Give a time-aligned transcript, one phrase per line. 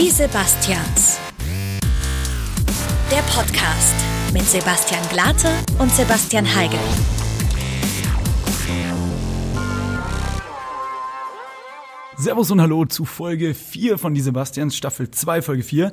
[0.00, 1.18] Die Sebastians.
[3.10, 3.96] Der Podcast
[4.32, 5.48] mit Sebastian Glate
[5.80, 6.78] und Sebastian Heigel.
[12.16, 15.90] Servus und Hallo zu Folge 4 von Die Sebastians, Staffel 2, Folge 4.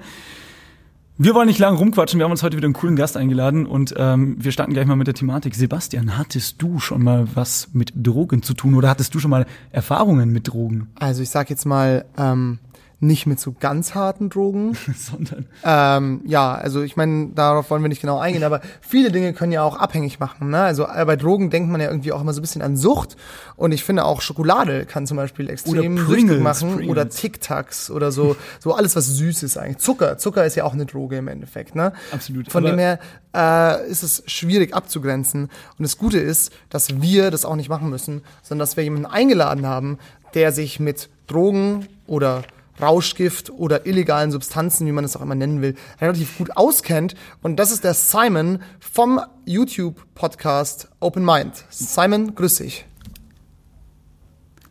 [1.18, 3.96] Wir wollen nicht lange rumquatschen, wir haben uns heute wieder einen coolen Gast eingeladen und
[3.98, 5.56] ähm, wir starten gleich mal mit der Thematik.
[5.56, 9.48] Sebastian, hattest du schon mal was mit Drogen zu tun oder hattest du schon mal
[9.72, 10.92] Erfahrungen mit Drogen?
[10.94, 12.60] Also ich sag jetzt mal, ähm,
[13.00, 14.78] nicht mit so ganz harten Drogen.
[14.96, 19.34] Sondern ähm, ja, also ich meine, darauf wollen wir nicht genau eingehen, aber viele Dinge
[19.34, 20.50] können ja auch abhängig machen.
[20.50, 20.62] Ne?
[20.62, 23.18] Also äh, bei Drogen denkt man ja irgendwie auch immer so ein bisschen an Sucht
[23.56, 26.90] und ich finde auch Schokolade kann zum Beispiel extrem Oder Pringles, machen Pringles.
[26.90, 29.78] oder Tic Tacs oder so, so alles was süß ist eigentlich.
[29.78, 31.76] Zucker, Zucker ist ja auch eine Droge im Endeffekt.
[31.76, 31.94] Ne?
[32.12, 33.00] Absolut, Von dem her
[33.36, 35.44] äh, ist es schwierig abzugrenzen
[35.78, 39.06] und das Gute ist, dass wir das auch nicht machen müssen, sondern dass wir jemanden
[39.06, 39.98] eingeladen haben,
[40.34, 42.44] der sich mit Drogen oder
[42.82, 47.16] Rauschgift oder illegalen Substanzen, wie man es auch immer nennen will, relativ gut auskennt.
[47.42, 51.64] Und das ist der Simon vom YouTube-Podcast Open Mind.
[51.70, 52.86] Simon, grüß dich.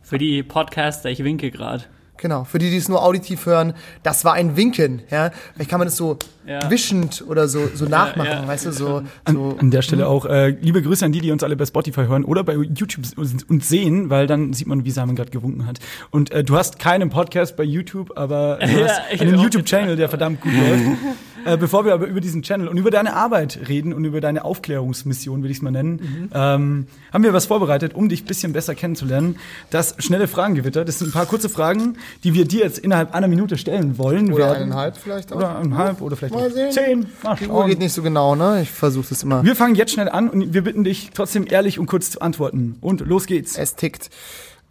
[0.01, 1.85] Für die Podcaster, ich winke gerade.
[2.17, 5.01] Genau, für die, die es nur auditiv hören, das war ein Winken.
[5.09, 5.31] Ja?
[5.53, 6.69] Vielleicht kann man das so Ja.
[6.69, 8.47] wischend oder so, so nachmachen, ja.
[8.47, 9.03] weißt du, so.
[9.23, 11.65] an, so an der Stelle auch äh, liebe Grüße an die, die uns alle bei
[11.65, 15.65] Spotify hören oder bei YouTube uns, sehen, weil dann sieht man, wie Simon gerade gewunken
[15.65, 15.79] hat.
[16.11, 20.09] Und äh, du hast keinen Podcast bei YouTube, aber du Ja, hast einen YouTube-Channel, der
[20.09, 20.85] verdammt gut läuft.
[21.45, 24.43] Äh, bevor wir aber über diesen Channel und über deine Arbeit reden und über deine
[24.45, 28.51] Aufklärungsmission, will ich es mal nennen, ähm, haben wir was vorbereitet, um dich ein bisschen
[28.51, 29.37] besser kennenzulernen.
[29.69, 30.83] Das schnelle Fragengewitter.
[30.85, 34.33] Das sind ein paar kurze Fragen, die wir dir jetzt innerhalb einer Minute stellen wollen.
[34.33, 34.63] oder werden.
[34.63, 35.37] eineinhalb vielleicht auch.
[35.37, 36.71] Oder eineinhalb oder vielleicht Mal sehen.
[36.71, 37.05] zehn.
[37.23, 38.61] Mal Die Uhr geht nicht so genau, ne?
[38.61, 39.43] Ich versuche das immer.
[39.43, 42.77] Wir fangen jetzt schnell an und wir bitten dich trotzdem ehrlich und kurz zu antworten.
[42.81, 43.57] Und los geht's.
[43.57, 44.09] Es tickt.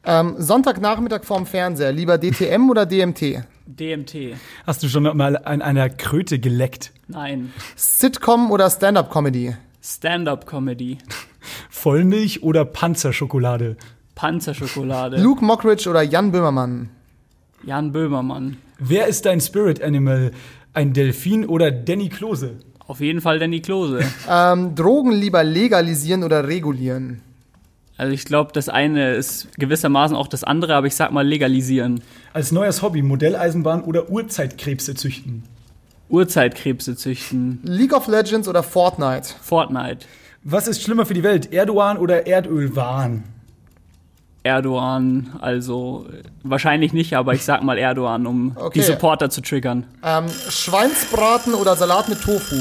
[0.06, 3.42] Ähm, Sonntagnachmittag vorm Fernseher, lieber DTM oder DMT?
[3.66, 4.34] DMT.
[4.66, 6.92] Hast du schon mal an einer Kröte geleckt?
[7.08, 7.52] Nein.
[7.76, 9.56] Sitcom oder Stand-up-Comedy?
[9.82, 10.98] Stand-up-Comedy.
[11.70, 13.76] Vollmilch oder Panzerschokolade?
[14.14, 15.20] Panzerschokolade.
[15.20, 16.90] Luke Mockridge oder Jan Böhmermann?
[17.64, 18.58] Jan Böhmermann.
[18.78, 20.32] Wer ist dein Spirit Animal?
[20.74, 22.56] Ein Delfin oder Danny Klose?
[22.86, 24.00] Auf jeden Fall Danny Klose.
[24.28, 27.20] Ähm, Drogen lieber legalisieren oder regulieren?
[27.96, 32.02] Also ich glaube, das eine ist gewissermaßen auch das andere, aber ich sag mal legalisieren.
[32.32, 35.44] Als neues Hobby Modelleisenbahn oder Urzeitkrebse züchten?
[36.08, 37.60] Urzeitkrebse züchten.
[37.62, 39.28] League of Legends oder Fortnite?
[39.40, 40.06] Fortnite.
[40.42, 41.52] Was ist schlimmer für die Welt?
[41.52, 43.22] Erdogan oder Erdölwahn?
[44.44, 46.06] Erdogan, also
[46.42, 48.78] wahrscheinlich nicht, aber ich sag mal Erdogan, um Okay.
[48.80, 49.84] die Supporter zu triggern.
[50.04, 52.56] Ähm, Schweinsbraten oder Salat mit Tofu?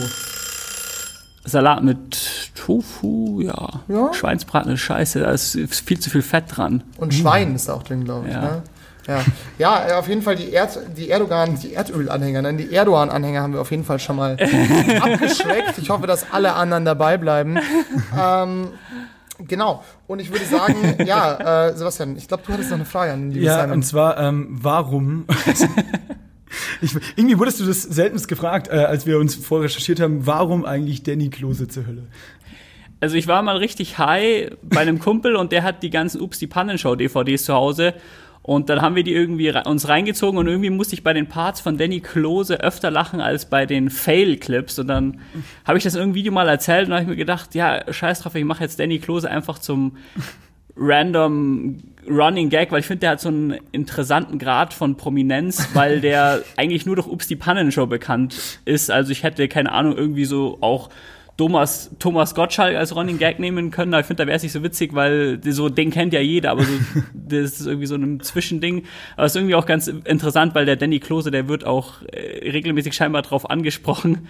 [1.45, 3.67] Salat mit Tofu, ja.
[3.89, 4.13] Ja.
[4.13, 6.83] Schweinsbraten ist scheiße, da ist viel zu viel Fett dran.
[6.97, 8.33] Und Schwein ist auch drin, glaube ich.
[8.33, 8.41] Ja.
[8.41, 8.61] Ne?
[9.05, 9.19] Ja.
[9.57, 13.51] ja, äh, auf jeden Fall die, Erd, die Erdogan, die Erdöl-Anhänger, nein, die Erdogan-Anhänger haben
[13.51, 14.37] wir auf jeden Fall schon mal
[15.01, 15.77] abgeschreckt.
[15.79, 17.57] Ich hoffe, dass alle anderen dabei bleiben.
[18.17, 18.69] Ähm,
[19.39, 19.83] genau.
[20.07, 23.21] Und ich würde sagen, ja, äh, Sebastian, ich glaube, du hattest noch eine Frage an
[23.21, 23.77] den lieben Ja, Simon.
[23.77, 25.25] und zwar, ähm, warum?
[26.81, 31.03] ich, irgendwie wurdest du das seltenst gefragt, äh, als wir uns vorrecherchiert haben, warum eigentlich
[31.03, 32.07] Danny Klose zur Hölle?
[32.99, 36.39] Also ich war mal richtig high bei einem Kumpel und der hat die ganzen Ups
[36.39, 37.95] die Pannenshow DVDs zu Hause
[38.43, 41.27] und dann haben wir die irgendwie re- uns reingezogen und irgendwie musste ich bei den
[41.27, 45.19] Parts von Danny Klose öfter lachen als bei den Fail Clips und dann
[45.65, 48.19] habe ich das in irgendeinem Video mal erzählt und habe ich mir gedacht, ja, scheiß
[48.21, 49.95] drauf, ich mache jetzt Danny Klose einfach zum
[50.75, 51.77] random
[52.09, 56.41] Running Gag, weil ich finde, der hat so einen interessanten Grad von Prominenz, weil der
[56.57, 58.91] eigentlich nur durch Ups die Pannenshow bekannt ist.
[58.91, 60.89] Also ich hätte, keine Ahnung, irgendwie so auch
[61.35, 63.93] Thomas, Thomas Gottschalk als Running Gag nehmen können.
[63.99, 66.63] Ich finde, da wäre es nicht so witzig, weil so, den kennt ja jeder, aber
[66.63, 66.73] so,
[67.13, 68.83] das ist irgendwie so ein Zwischending.
[69.15, 72.51] Aber es ist irgendwie auch ganz interessant, weil der Danny Klose, der wird auch äh,
[72.51, 74.27] regelmäßig scheinbar darauf angesprochen,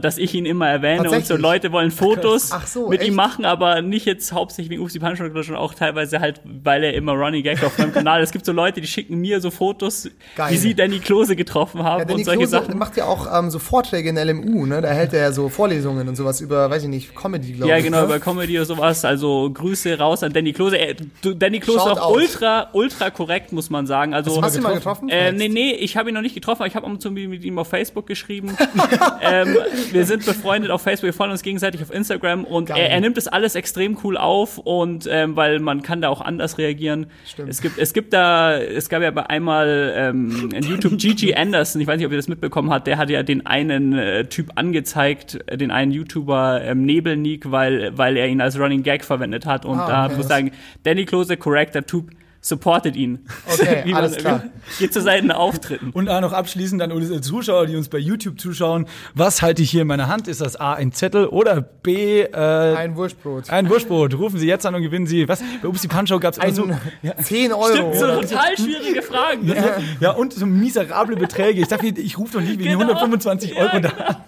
[0.00, 1.36] dass ich ihn immer erwähne und so?
[1.36, 3.08] Leute wollen Fotos so, mit echt?
[3.08, 6.92] ihm machen, aber nicht jetzt hauptsächlich wegen Ufsi Punch, sondern auch teilweise halt, weil er
[6.94, 8.20] immer Running Gag auf meinem Kanal.
[8.20, 10.52] Es gibt so Leute, die schicken mir so Fotos, Geil.
[10.52, 12.78] wie sie Danny Klose getroffen haben Ja, Danny und solche Klose Sachen.
[12.78, 14.80] macht ja auch ähm, so Vorträge in LMU, ne?
[14.82, 17.78] Da hält er ja so Vorlesungen und sowas über, weiß ich nicht, Comedy, glaube Ja,
[17.78, 17.84] ich.
[17.84, 18.04] genau, ne?
[18.06, 19.04] über Comedy oder sowas.
[19.04, 20.76] Also Grüße raus an Danny Klose.
[20.76, 22.16] Er, Danny Klose ist auch out.
[22.16, 24.12] ultra, ultra korrekt, muss man sagen.
[24.14, 25.08] Also, Hast du ihn mal getroffen?
[25.08, 27.10] Äh, nee, nee, ich habe ihn noch nicht getroffen, aber ich habe ab und zu
[27.10, 28.56] mit ihm auf Facebook geschrieben.
[29.22, 29.56] ähm,
[29.92, 33.16] wir sind befreundet auf Facebook, wir folgen uns gegenseitig auf Instagram und er, er nimmt
[33.16, 37.06] das alles extrem cool auf und ähm, weil man kann da auch anders reagieren.
[37.26, 37.48] Stimmt.
[37.48, 41.80] Es gibt, es gibt da, es gab ja bei einmal ähm, in YouTube Gigi Anderson,
[41.80, 44.50] ich weiß nicht, ob ihr das mitbekommen habt, der hat ja den einen äh, Typ
[44.54, 49.46] angezeigt, äh, den einen YouTuber ähm, Nebelnik, weil, weil er ihn als Running Gag verwendet
[49.46, 50.16] hat und Ah, da okay.
[50.16, 50.50] muss ich sagen,
[50.82, 53.26] Danny Klose, korrekter Typ, supportet ihn.
[53.52, 54.44] Okay, Wie man- alles klar.
[54.78, 55.90] Geht zu seinen Auftritten.
[55.90, 58.86] Und auch noch abschließend an unsere Zuschauer, die uns bei YouTube zuschauen.
[59.14, 60.28] Was halte ich hier in meiner Hand?
[60.28, 62.34] Ist das A, ein Zettel oder B, äh,
[62.76, 63.50] Ein Wurstbrot.
[63.50, 64.14] ein Wurstbrot?
[64.14, 65.42] Rufen Sie jetzt an und gewinnen Sie, was?
[65.62, 67.66] Bei Upsi Punch gab es immer so, Ein ja, 10 Euro.
[67.74, 68.20] Stimmt, so oder?
[68.20, 69.52] total schwierige Fragen.
[70.00, 71.60] ja, und so miserable Beträge.
[71.60, 72.80] Ich dachte, ich rufe doch nicht wegen Genau.
[72.92, 74.24] 125 Euro Ja, da.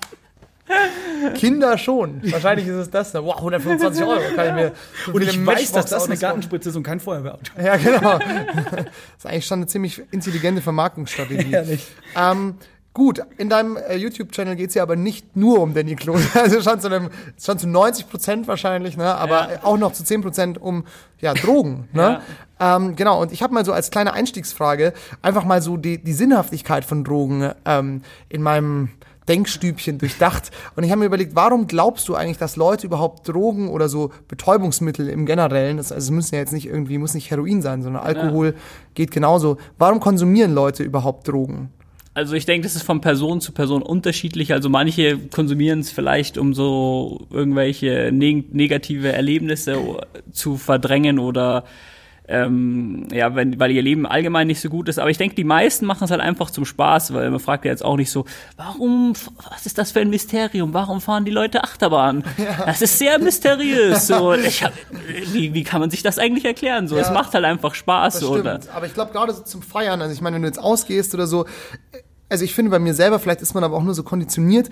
[1.34, 2.20] Kinder schon.
[2.30, 3.12] Wahrscheinlich ist es das.
[3.12, 3.24] da.
[3.24, 4.20] Wow, 125 Euro.
[4.34, 7.42] Kann ich Und ich weiß, dass das eine Gartenspritze ist und kein Feuerwehrauto.
[7.62, 8.18] Ja, genau.
[8.70, 8.86] das
[9.18, 11.52] ist eigentlich schon eine ziemlich intelligente Vermarktungsstrategie.
[11.52, 11.86] Ehrlich.
[12.16, 12.54] Ähm,
[12.94, 16.26] gut, in deinem äh, YouTube-Channel geht es ja aber nicht nur um Danny Klose.
[16.34, 19.14] Also schon zu, einem, schon zu 90 Prozent wahrscheinlich, ne?
[19.14, 19.58] aber Ja.
[19.62, 20.84] auch noch zu 10 Prozent um
[21.20, 21.88] ja, Drogen.
[21.92, 22.20] Ne?
[22.58, 24.92] Ähm, genau, und ich habe mal so als kleine Einstiegsfrage
[25.22, 28.90] einfach mal so die, die Sinnhaftigkeit von Drogen ähm, in meinem
[29.28, 30.50] Denkstübchen durchdacht.
[30.76, 34.10] Und ich habe mir überlegt, warum glaubst du eigentlich, dass Leute überhaupt Drogen oder so
[34.28, 37.82] Betäubungsmittel im Generellen, das, also es müssen ja jetzt nicht irgendwie, muss nicht Heroin sein,
[37.82, 38.54] sondern Alkohol
[38.94, 39.58] geht genauso.
[39.78, 41.70] Warum konsumieren Leute überhaupt Drogen?
[42.12, 44.52] Also ich denke, das ist von Person zu Person unterschiedlich.
[44.52, 49.78] Also manche konsumieren es vielleicht, um so irgendwelche neg negative Erlebnisse
[50.32, 51.64] zu verdrängen oder
[52.30, 54.98] ähm, ja, wenn, weil ihr Leben allgemein nicht so gut ist.
[54.98, 57.70] Aber ich denke, die meisten machen es halt einfach zum Spaß, weil man fragt ja
[57.72, 58.24] jetzt auch nicht so,
[58.56, 59.14] warum,
[59.50, 60.72] was ist das für ein Mysterium?
[60.72, 62.24] Warum fahren die Leute Achterbahn?
[62.66, 64.06] Das ist sehr mysteriös.
[64.06, 64.72] So, hab,
[65.32, 66.86] wie, wie kann man sich das eigentlich erklären?
[66.88, 67.14] So, es Ja.
[67.14, 68.20] macht halt einfach Spaß.
[68.20, 68.60] So, oder?
[68.74, 71.26] Aber ich glaube gerade so zum Feiern, also ich meine, wenn du jetzt ausgehst oder
[71.26, 71.46] so,
[72.28, 74.70] also ich finde bei mir selber, vielleicht ist man aber auch nur so konditioniert,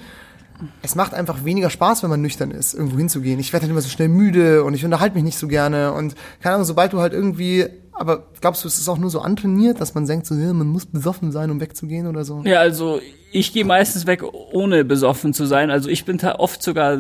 [0.83, 3.39] es macht einfach weniger Spaß, wenn man nüchtern ist, irgendwo hinzugehen.
[3.39, 6.15] Ich werde dann immer so schnell müde und ich unterhalte mich nicht so gerne und
[6.41, 9.81] keine Ahnung, sobald du halt irgendwie, aber glaubst du, es ist auch nur so antrainiert,
[9.81, 12.43] dass man denkt so, ja, man muss besoffen sein, um wegzugehen oder so?
[12.45, 13.01] Ja, also
[13.31, 14.23] ich gehe meistens weg,
[14.53, 15.71] ohne besoffen zu sein.
[15.71, 16.97] Also ich bin da oft sogar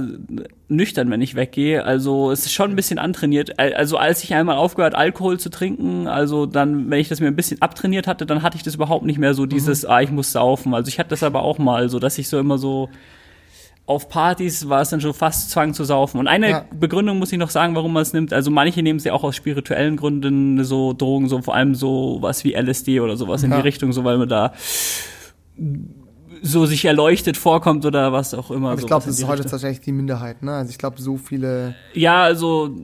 [0.69, 1.85] nüchtern, wenn ich weggehe.
[1.85, 3.59] Also es ist schon ein bisschen antrainiert.
[3.59, 7.29] Al- Also als ich einmal aufgehört, Alkohol zu trinken, also dann, wenn ich das mir
[7.29, 10.11] ein bisschen abtrainiert hatte, dann hatte ich das überhaupt nicht mehr so dieses, ah, ich
[10.11, 10.75] muss saufen.
[10.75, 12.91] Also ich hatte das aber auch mal so, dass ich so immer so
[13.89, 16.19] auf Partys war es dann schon fast Zwang zu saufen.
[16.19, 16.65] Und eine Ja.
[16.79, 18.33] Begründung muss ich noch sagen, warum man es nimmt.
[18.35, 22.45] Also manche nehmen sie auch aus spirituellen Gründen so Drogen, so vor allem so was
[22.45, 23.57] wie LSD oder sowas in Ja.
[23.57, 24.53] die Richtung, so weil man da
[26.43, 28.71] so sich erleuchtet vorkommt oder was auch immer.
[28.73, 30.53] Aber ich glaube, in das ist heute tatsächlich die Minderheit, ne?
[30.53, 31.75] Also ich glaube, so viele.
[31.95, 32.77] Ja, also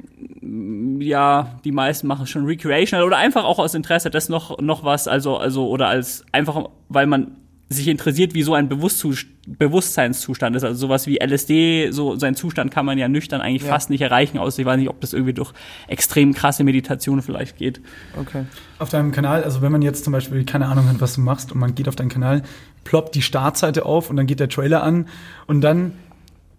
[0.98, 5.06] ja, die meisten machen schon recreational oder einfach auch aus Interesse, das noch noch was,
[5.06, 7.36] also also oder als einfach weil man
[7.74, 10.64] sich interessiert, wie so ein Bewusstseinszustand ist.
[10.64, 13.68] Also sowas wie LSD, so sein Zustand kann man ja nüchtern eigentlich Ja.
[13.68, 15.52] fast nicht erreichen, außer ich weiß nicht, ob das irgendwie durch
[15.88, 17.80] extrem krasse Meditation vielleicht geht.
[18.20, 18.44] Okay.
[18.78, 21.52] Auf deinem Kanal, also wenn man jetzt zum Beispiel keine Ahnung hat, was du machst
[21.52, 22.42] und man geht auf deinen Kanal,
[22.84, 25.06] ploppt die Startseite auf und dann geht der Trailer an
[25.46, 25.92] und dann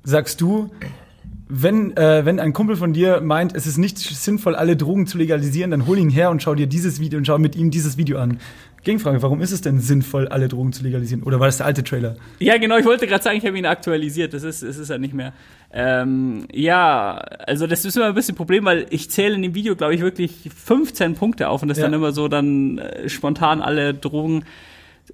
[0.03, 0.69] sagst du,
[1.47, 5.17] wenn, äh, wenn ein Kumpel von dir meint, es ist nicht sinnvoll, alle Drogen zu
[5.17, 7.97] legalisieren, dann hol ihn her und schau dir dieses Video und schau mit ihm dieses
[7.97, 8.39] Video an.
[8.83, 11.23] Gegenfrage, warum ist es denn sinnvoll, alle Drogen zu legalisieren?
[11.23, 12.15] Oder war das der alte Trailer?
[12.39, 14.33] Ja, genau, ich wollte gerade sagen, ich habe ihn aktualisiert.
[14.33, 15.33] Das ist, es ist ja nicht mehr.
[15.73, 19.55] Ähm, ja, also das ist immer ein bisschen ein Problem, weil ich zähle in dem
[19.55, 21.85] Video, glaube ich, wirklich 15 Punkte auf und das Ja.
[21.85, 24.45] dann immer so dann äh, spontan alle Drogen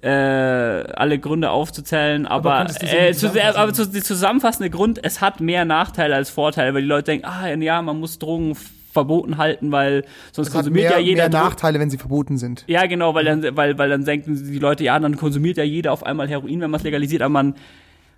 [0.00, 5.40] äh, alle Gründe aufzuzählen, aber, sie äh, zu, aber zu, die zusammenfassende Grund, es hat
[5.40, 8.56] mehr Nachteile als Vorteile, weil die Leute denken, ah ja, man muss Drogen
[8.92, 11.40] verboten halten, weil sonst hat konsumiert mehr, ja jeder mehr.
[11.40, 12.64] Nachteile, wenn sie verboten sind.
[12.66, 15.92] Ja, genau, weil dann, weil, weil dann denken die Leute, ja, dann konsumiert ja jeder
[15.92, 17.54] auf einmal Heroin, wenn man es legalisiert, aber man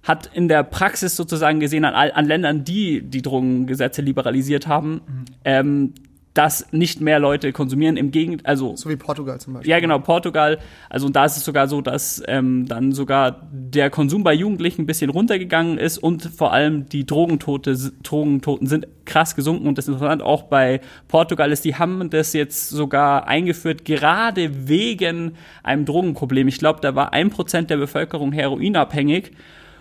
[0.02, 5.00] hat in der Praxis sozusagen gesehen an, an Ländern, die die Drogengesetze liberalisiert haben,
[5.44, 5.94] ähm,
[6.34, 7.96] dass nicht mehr Leute konsumieren.
[7.96, 9.70] Im Gegenteil, also So wie Portugal zum Beispiel.
[9.70, 10.58] ja, genau, Portugal.
[10.90, 14.82] Also und da ist es sogar so, dass ähm, dann sogar der Konsum bei Jugendlichen
[14.82, 19.68] ein bisschen runtergegangen ist und vor allem die Drogentote, Drogentoten sind krass gesunken.
[19.68, 24.68] Und das ist interessant, auch bei Portugal ist, die haben das jetzt sogar eingeführt, gerade
[24.68, 26.48] wegen einem Drogenproblem.
[26.48, 29.30] Ich glaube, da war ein Prozent der Bevölkerung heroinabhängig.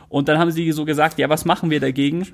[0.08, 2.28] Und dann haben sie so gesagt, ja, was machen wir dagegen?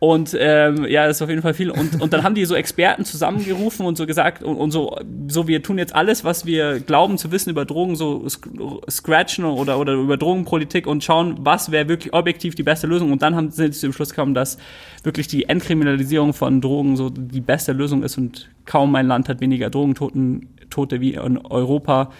[0.00, 1.70] Und ähm, ja, das ist auf jeden Fall viel.
[1.70, 5.46] Und, und dann haben die so Experten zusammengerufen und so gesagt, und, und so, so,
[5.46, 8.26] wir tun jetzt alles, was wir glauben zu wissen über Drogen, so
[8.90, 13.12] scratchen oder, oder über Drogenpolitik und schauen, was wäre wirklich objektiv die beste Lösung.
[13.12, 14.56] Und dann haben, sind sie zum Schluss gekommen, dass
[15.02, 19.42] wirklich die Entkriminalisierung von Drogen so die beste Lösung ist und kaum ein Land hat
[19.42, 22.10] weniger Drogentoten Tote wie in Europa.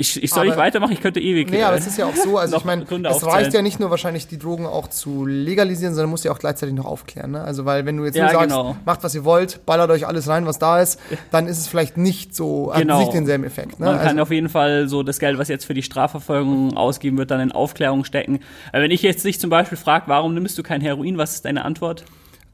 [0.00, 1.50] Ich, ich soll Aber- nicht weitermachen, ich könnte ewig.
[1.50, 3.80] Nee, aber äh, es ist ja auch so, also ich meine, es reicht ja nicht
[3.80, 7.32] nur wahrscheinlich die Drogen auch zu legalisieren, sondern muss ja auch gleichzeitig noch aufklären.
[7.32, 7.40] Ne?
[7.40, 8.76] Also weil wenn du jetzt Ja, nur sagst, genau.
[8.84, 11.00] macht was ihr wollt, ballert euch alles rein, was da ist,
[11.32, 13.00] dann ist es vielleicht nicht so, hat Genau.
[13.00, 13.80] nicht denselben Effekt.
[13.80, 13.86] Ne?
[13.86, 17.18] Man kann Also, auf jeden Fall so das Geld, was jetzt für die Strafverfolgung ausgeben
[17.18, 18.38] wird, dann in Aufklärung stecken.
[18.72, 21.44] Aber wenn ich jetzt dich zum Beispiel frage, warum nimmst du kein Heroin, was ist
[21.44, 22.04] deine Antwort?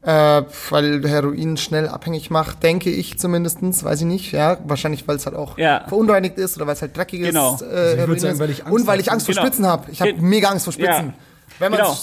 [0.05, 4.57] Äh, weil Heroin schnell abhängig macht, denke ich zumindestens, weiß ich nicht, ja.
[4.65, 5.83] Wahrscheinlich, weil es halt auch Ja.
[5.87, 7.55] verunreinigt ist oder weil es halt dreckiges Genau.
[7.55, 8.39] äh, würd Heroin sagen, ist.
[8.39, 9.45] weil ich Angst Und weil ich Angst vor Genau.
[9.47, 9.91] Spitzen habe.
[9.91, 11.07] Ich habe mega Angst vor Spitzen.
[11.07, 11.13] Ja.
[11.57, 11.95] Wenn man Genau.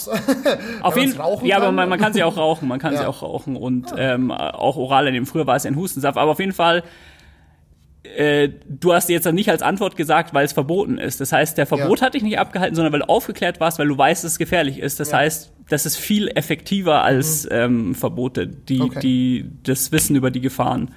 [0.83, 2.67] Auf jeden rauchen Ja, aber kann, man, man kann sie auch rauchen.
[2.69, 3.01] Man kann Ja.
[3.01, 5.27] sie auch rauchen und ähm, auch oral nehmen.
[5.27, 6.83] Früher war es ja ein Hustensaft, aber auf jeden Fall.
[8.05, 11.21] Äh, du hast jetzt dann nicht als Antwort gesagt, weil es verboten ist.
[11.21, 12.07] Das heißt, der Verbot Ja.
[12.07, 14.79] hat dich nicht abgehalten, sondern weil du aufgeklärt warst, weil du weißt, dass es gefährlich
[14.81, 14.99] ist.
[14.99, 15.19] Das Ja.
[15.19, 15.21] Mhm.
[15.23, 18.99] heißt, das ist viel effektiver als ähm, Verbote, die, Okay.
[19.01, 20.91] die das Wissen über die Gefahren.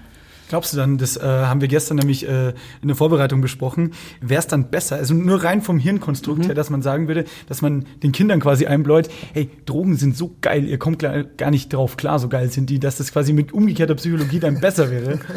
[0.49, 2.49] Glaubst du dann, das äh, haben wir gestern nämlich äh,
[2.81, 6.45] in der Vorbereitung besprochen, wäre es dann besser, also nur rein vom Hirnkonstrukt Mhm.
[6.45, 10.35] her, dass man sagen würde, dass man den Kindern quasi einbläut, hey, Drogen sind so
[10.41, 13.53] geil, ihr kommt gar nicht drauf klar, so geil sind die, dass das quasi mit
[13.53, 15.19] umgekehrter Psychologie dann besser wäre.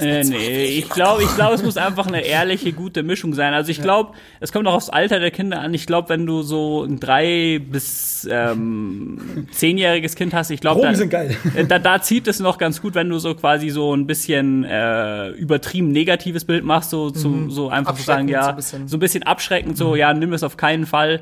[0.00, 3.54] Äh, nee, ich glaube, ich glaube, es muss einfach eine ehrliche, gute Mischung sein.
[3.54, 5.72] Also ich glaube, es kommt auch aufs Alter der Kinder an.
[5.72, 10.92] Ich glaube, wenn du so ein drei bis ähm, zehnjähriges Kind hast, ich glaube, Drogen
[10.94, 11.36] da, sind geil.
[11.54, 14.43] äh, da, da zieht es noch ganz gut, wenn du so quasi so ein bisschen
[14.64, 18.88] äh, übertrieben negatives Bild machst, so, zu, so einfach zu sagen, ja, so ein bisschen.
[18.88, 21.20] so ein bisschen abschreckend, so, ja, nimm es auf keinen Fall.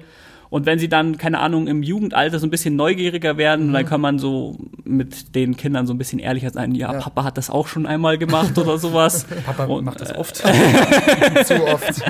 [0.52, 4.02] Und wenn sie dann, keine Ahnung, im Jugendalter so ein bisschen neugieriger werden, dann kann
[4.02, 7.00] man so mit den Kindern so ein bisschen ehrlicher sein, ja, Ja.
[7.00, 9.24] Papa hat das auch schon einmal gemacht oder sowas.
[9.46, 10.36] Papa Und, macht das oft.
[11.46, 12.02] zu oft.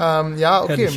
[0.00, 0.88] ähm, ja, okay.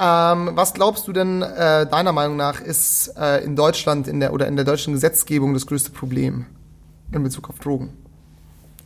[0.00, 4.32] Ähm, was glaubst du denn äh, deiner Meinung nach ist äh, in Deutschland in der
[4.32, 6.46] oder in der deutschen Gesetzgebung das größte Problem
[7.12, 7.90] in Bezug auf Drogen?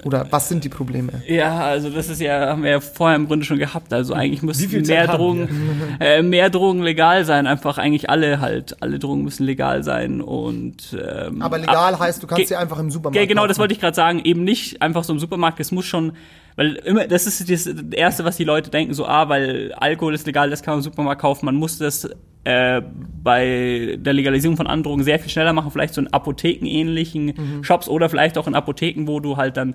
[0.04, 1.22] Oder was sind die Probleme?
[1.26, 3.92] Ja, also das ist ja, haben wir ja vorher im Grunde schon gehabt.
[3.94, 5.48] Also eigentlich Zeit mehr Drogen,
[6.00, 7.46] äh, mehr Drogen legal sein.
[7.46, 12.22] Einfach eigentlich alle halt, alle Drogen müssen legal sein und ähm, Aber legal ab- heißt,
[12.22, 13.60] du kannst sie einfach im Supermarkt Ja, genau, das kaufen.
[13.62, 14.20] wollte ich gerade sagen.
[14.22, 15.58] Eben nicht einfach so im Supermarkt.
[15.60, 16.12] Es muss schon,
[16.56, 20.26] weil immer, das ist das Erste, was die Leute denken, so, ah, weil Alkohol ist
[20.26, 21.46] legal, das kann man im Supermarkt kaufen.
[21.46, 22.06] Man muss das
[22.46, 22.80] äh,
[23.22, 25.70] bei der Legalisierung von anderen Drogen sehr viel schneller machen.
[25.72, 27.64] Vielleicht so in Apothekenähnlichen Mhm.
[27.64, 29.74] Shops oder vielleicht auch in Apotheken, wo du halt dann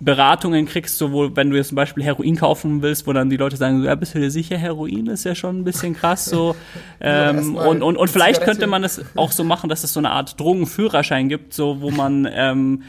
[0.00, 3.56] Beratungen kriegst, sowohl wenn du jetzt zum Beispiel Heroin kaufen willst, wo dann die Leute
[3.56, 6.56] sagen, ja, bist du dir sicher, Heroin ist ja schon ein bisschen krass so.
[7.00, 10.00] ähm, erstmal und, und, und vielleicht könnte man es auch so machen, dass es so
[10.00, 12.82] eine Art Drogenführerschein gibt, so wo man ähm,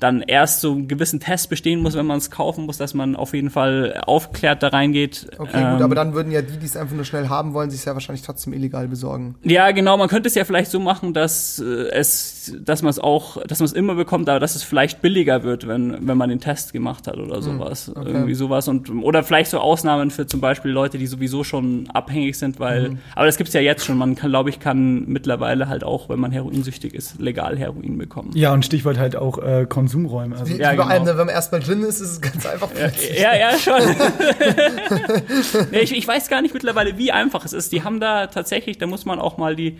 [0.00, 3.16] dann erst so einen gewissen Test bestehen muss, wenn man es kaufen muss, dass man
[3.16, 5.28] auf jeden Fall aufgeklärt da reingeht.
[5.38, 7.70] Okay, Ähm, gut, aber dann würden ja die, die es einfach nur schnell haben wollen,
[7.70, 9.36] sich es ja wahrscheinlich trotzdem illegal besorgen.
[9.42, 12.98] Ja, genau, man könnte es ja vielleicht so machen, dass äh, es, dass man es
[12.98, 16.28] auch, dass man es immer bekommt, aber dass es vielleicht billiger wird, wenn, wenn man
[16.28, 17.90] den Test gemacht hat oder sowas.
[17.94, 18.68] Irgendwie sowas.
[18.68, 22.98] Und oder vielleicht so Ausnahmen für zum Beispiel Leute, die sowieso schon abhängig sind, weil,
[23.14, 23.96] aber das gibt's ja jetzt schon.
[23.96, 28.30] Man kann, glaube ich, kann mittlerweile halt auch, wenn man heroinsüchtig ist, legal Heroin bekommen.
[28.34, 30.36] Ja, und Stichwort halt auch äh, Konsumräume.
[30.36, 30.88] Also, Ja, bei genau.
[30.88, 32.70] einem, wenn man erstmal drin ist, ist es ganz einfach.
[33.16, 33.80] Ja, ja, schon.
[35.70, 37.72] nee, ich, ich weiß gar nicht mittlerweile, wie einfach es ist.
[37.72, 39.78] Die haben da tatsächlich, da muss man auch mal die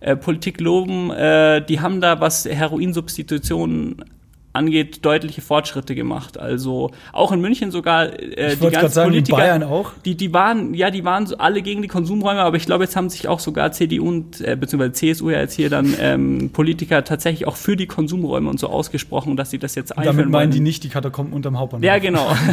[0.00, 4.04] äh, Politik loben, äh, die haben da, was Heroinsubstitution
[4.54, 6.38] angeht, deutliche Fortschritte gemacht.
[6.38, 9.92] Also auch in München sogar äh, die ganzen sagen, Politiker, Bayern auch.
[10.04, 12.94] die, die waren, ja, die waren so alle gegen die Konsumräume, aber ich glaube, jetzt
[12.94, 17.02] haben sich auch sogar CDU und äh, beziehungsweise CSU ja jetzt hier dann ähm, Politiker
[17.02, 20.50] tatsächlich auch für die Konsumräume und so ausgesprochen, dass sie das jetzt einführen Damit meinen
[20.52, 20.64] die wollen.
[20.64, 21.84] nicht die Katakomben unterm Hauptbahnhof.
[21.84, 22.26] Ja, genau.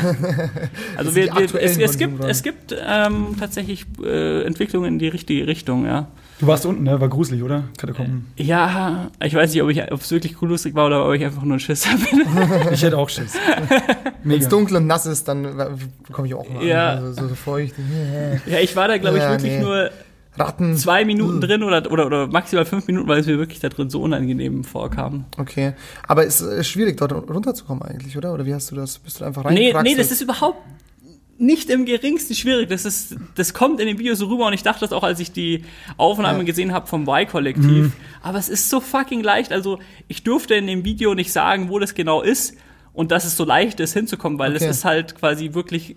[0.98, 5.08] Also wir, die wir, es, es gibt, es gibt ähm, tatsächlich äh, Entwicklungen in die
[5.08, 6.08] richtige Richtung, ja.
[6.42, 7.00] Du warst unten, ne?
[7.00, 7.64] War gruselig, oder?
[7.78, 8.26] Katakomben.
[8.36, 11.44] Ja, ich weiß nicht, ob ich, ob es wirklich lustig war oder ob ich einfach
[11.44, 12.26] nur ein Schisser bin.
[12.72, 13.34] Ich hätte auch Schiss.
[14.24, 15.68] Wenn es dunkel und nass ist, dann äh,
[16.08, 16.90] bekomme ich auch mal Ja.
[16.96, 17.76] also, so, feucht.
[18.48, 19.62] Ja, ich war da, glaube ich, Ja, wirklich nee.
[19.62, 19.92] nur
[20.38, 20.76] Ratten.
[20.78, 23.90] zwei Minuten drin oder, oder, oder maximal fünf Minuten, weil es mir wirklich da drin
[23.90, 25.26] so unangenehm vorkam.
[25.38, 25.74] Okay.
[26.08, 28.34] Aber es ist schwierig, dort runterzukommen eigentlich, oder?
[28.34, 28.98] Oder wie hast du das?
[28.98, 29.98] Bist du einfach Nee, reingekraxelt?
[29.98, 30.58] nee, das ist überhaupt
[31.42, 32.70] nicht im geringsten schwierig.
[32.70, 35.20] Das ist, das kommt in dem Video so rüber und ich dachte das auch, als
[35.20, 35.66] ich die
[35.98, 36.44] Aufnahmen Ja.
[36.46, 37.92] gesehen habe vom Y-Kollektiv.
[38.22, 39.52] Aber es ist so fucking leicht.
[39.52, 42.56] Also ich durfte in dem Video nicht sagen, wo das genau ist
[42.94, 44.66] und dass es so leicht ist hinzukommen, weil Okay.
[44.66, 45.96] es ist halt quasi wirklich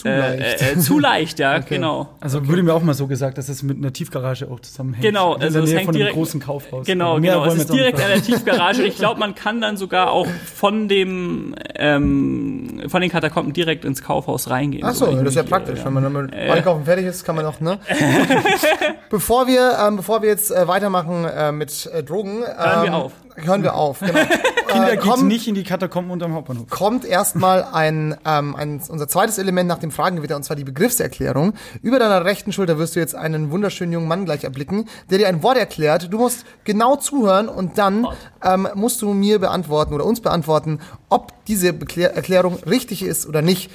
[0.00, 0.62] zu äh, leicht.
[0.62, 1.76] Äh, äh, zu leicht, ja, Okay.
[1.76, 2.08] genau.
[2.20, 5.04] Also wurde mir auch mal so gesagt, dass es mit einer Tiefgarage auch zusammenhängt.
[5.04, 6.86] Genau, in also der es Nähe hängt von einem direkt- großen Kaufhaus.
[6.86, 7.44] Genau, mehr genau.
[7.44, 10.10] Es wollen wir ist direkt an der Tiefgarage und ich glaube, man kann dann sogar
[10.10, 14.84] auch von dem ähm, von den Katakomben direkt ins Kaufhaus reingehen.
[14.86, 15.76] Ach so, das ist ja praktisch.
[15.78, 17.78] irre, Wenn man dann mit Einkaufen fertig ist, kann man auch, ne?
[19.10, 22.94] bevor wir, ähm, bevor wir jetzt äh, weitermachen äh, mit äh, Drogen, ähm, Hören wir
[22.94, 23.12] auf.
[23.36, 24.12] Hören wir auf, genau.
[24.72, 26.68] Kinder äh, geht's kommt, nicht in die Katakomben unterm Hauptbahnhof.
[26.70, 31.54] kommt erstmal ein, ähm, ein, unser zweites Element nach dem Fragengewitter, und zwar die Begriffserklärung.
[31.82, 35.28] Über deiner rechten Schulter wirst du jetzt einen wunderschönen jungen Mann gleich erblicken, der dir
[35.28, 36.12] ein Wort erklärt.
[36.12, 38.06] Du musst genau zuhören und dann
[38.42, 43.42] ähm, musst du mir beantworten oder uns beantworten, ob diese Beklär Erklärung richtig ist oder
[43.42, 43.70] nicht.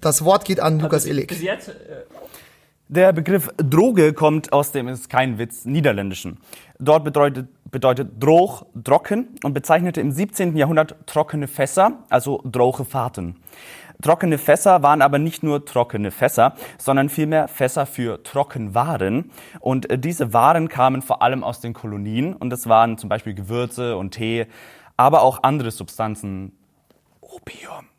[0.00, 1.26] Das Wort geht an Lukas bis, Illig.
[1.28, 1.72] bis jetzt, äh,
[2.88, 6.38] Der Begriff Droge kommt aus dem, ist kein Witz, Niederländischen.
[6.78, 10.56] Dort bedeutet, bedeutet Droog trocken und bezeichnete im 17.
[10.56, 13.40] Jahrhundert trockene Fässer, also droge Fahrten.
[14.02, 19.32] Trockene Fässer waren aber nicht nur trockene Fässer, sondern vielmehr Fässer für Trockenwaren.
[19.58, 23.34] Und äh, diese Waren kamen vor allem aus den Kolonien und das waren zum Beispiel
[23.34, 24.46] Gewürze und Tee,
[24.96, 26.52] aber auch andere Substanzen,
[27.20, 27.95] Opium.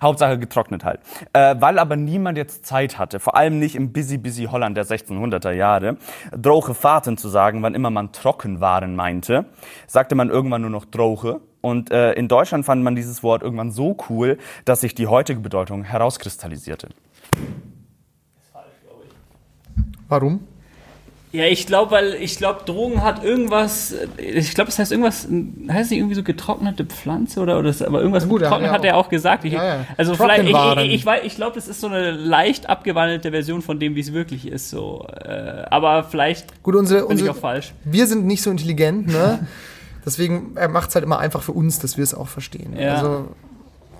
[0.00, 1.00] Hauptsache getrocknet halt.
[1.32, 4.86] Äh, weil aber niemand jetzt Zeit hatte, vor allem nicht im busy, busy Holland der
[4.86, 5.96] 1600er Jahre,
[6.36, 9.46] droge Fahrten zu sagen, wann immer man Trockenwaren meinte,
[9.86, 11.40] sagte man irgendwann nur noch droge.
[11.60, 15.40] Und äh, in Deutschland fand man dieses Wort irgendwann so cool, dass sich die heutige
[15.40, 16.88] Bedeutung herauskristallisierte.
[20.08, 20.46] Warum?
[21.32, 23.94] Ja, ich glaube, weil ich glaube, Drogen hat irgendwas.
[24.18, 25.26] Ich glaube, es heißt irgendwas.
[25.70, 28.84] Heißt nicht irgendwie so getrocknete Pflanze oder oder das, aber irgendwas Gut, getrocknet ja, hat
[28.84, 29.46] er auch gesagt.
[29.46, 29.86] Ich, Ja, ja.
[29.96, 30.44] Also vielleicht.
[30.44, 34.00] Ich, ich, ich, ich glaube, das ist so eine leicht abgewandelte Version von dem, wie
[34.00, 34.68] es wirklich ist.
[34.68, 37.72] So, äh, aber vielleicht Gut, unsere, bin ich unsere auch falsch.
[37.84, 39.46] wir sind nicht so intelligent, ne?
[40.04, 42.76] Deswegen er macht es halt immer einfach für uns, dass wir es auch verstehen.
[42.78, 42.96] Ja.
[42.96, 43.28] Also,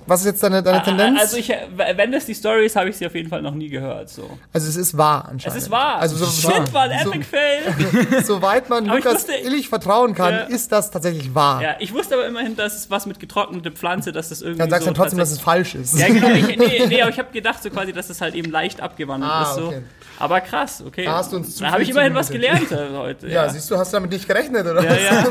[0.06, 1.20] was ist jetzt deine, deine Tendenz?
[1.20, 1.52] Also ich,
[1.96, 4.08] wenn das die Story ist, habe ich sie auf jeden Fall noch nie gehört.
[4.10, 4.38] So.
[4.52, 5.58] Also es ist wahr Es anscheinend.
[5.58, 5.98] ist wahr.
[5.98, 8.22] Also so, Shit, war ein so, Epic Fail.
[8.24, 10.40] soweit man Aber Lukas wusste- Illich vertrauen kann, Ja.
[10.44, 11.62] ist das tatsächlich wahr.
[11.62, 14.70] Ja, ich wusste aber immerhin, dass es was mit getrockneter Pflanze, dass das irgendwie Dann
[14.70, 15.98] sagst so du trotzdem, dass es falsch ist.
[15.98, 16.28] Ja, genau.
[16.30, 19.32] Ich, nee, nee, aber ich habe gedacht so quasi, dass es halt eben leicht abgewandelt
[19.32, 19.54] Ah, ist.
[19.56, 19.66] So.
[19.68, 19.82] okay.
[20.22, 21.04] Aber krass, okay.
[21.04, 23.26] Da hast du uns zu da habe ich immerhin was gelernt äh, heute.
[23.26, 24.84] Ja, Ja, siehst du, hast du damit nicht gerechnet, oder?
[24.84, 25.26] ja, ja.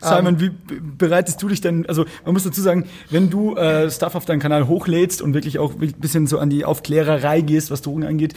[0.16, 0.50] Simon, wie
[0.96, 4.40] bereitest du dich denn, also man muss dazu sagen, wenn du äh, Stuff auf deinen
[4.40, 8.32] Kanal hochlädst und wirklich auch ein bisschen so an die Aufklärerei gehst, was Drogen angeht,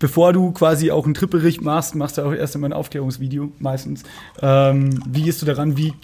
[0.00, 4.02] bevor du quasi auch einen Trippelricht machst, machst du auch erst einmal ein Aufklärungsvideo meistens.
[4.42, 5.76] Ähm, wie gehst du daran?
[5.76, 5.94] Wie,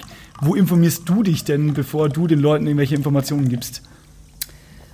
[0.40, 3.82] wo informierst du dich denn, bevor du den Leuten irgendwelche Informationen gibst?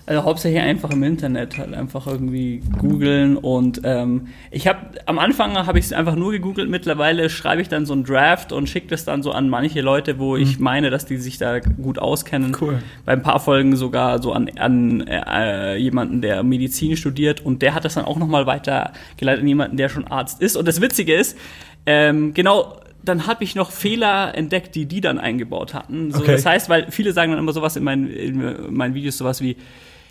[0.09, 5.57] Also hauptsächlich einfach im Internet, halt einfach irgendwie googeln und ähm, ich habe am Anfang
[5.57, 8.87] habe ich es einfach nur gegoogelt, mittlerweile schreibe ich dann so einen Draft und schicke
[8.87, 12.57] das dann so an manche Leute, wo ich meine, dass die sich da gut auskennen.
[12.61, 12.79] Cool.
[13.05, 17.75] Bei ein paar Folgen sogar so an, an äh, jemanden, der Medizin studiert und der
[17.75, 20.57] hat das dann auch nochmal weitergeleitet an jemanden, der schon Arzt ist.
[20.57, 21.37] Und das Witzige ist,
[21.85, 26.13] ähm, genau, dann habe ich noch Fehler entdeckt, die die dann eingebaut hatten.
[26.13, 26.33] So, Okay.
[26.33, 29.57] Das heißt, weil viele sagen dann immer sowas in meinen, in meinen Videos, sowas wie,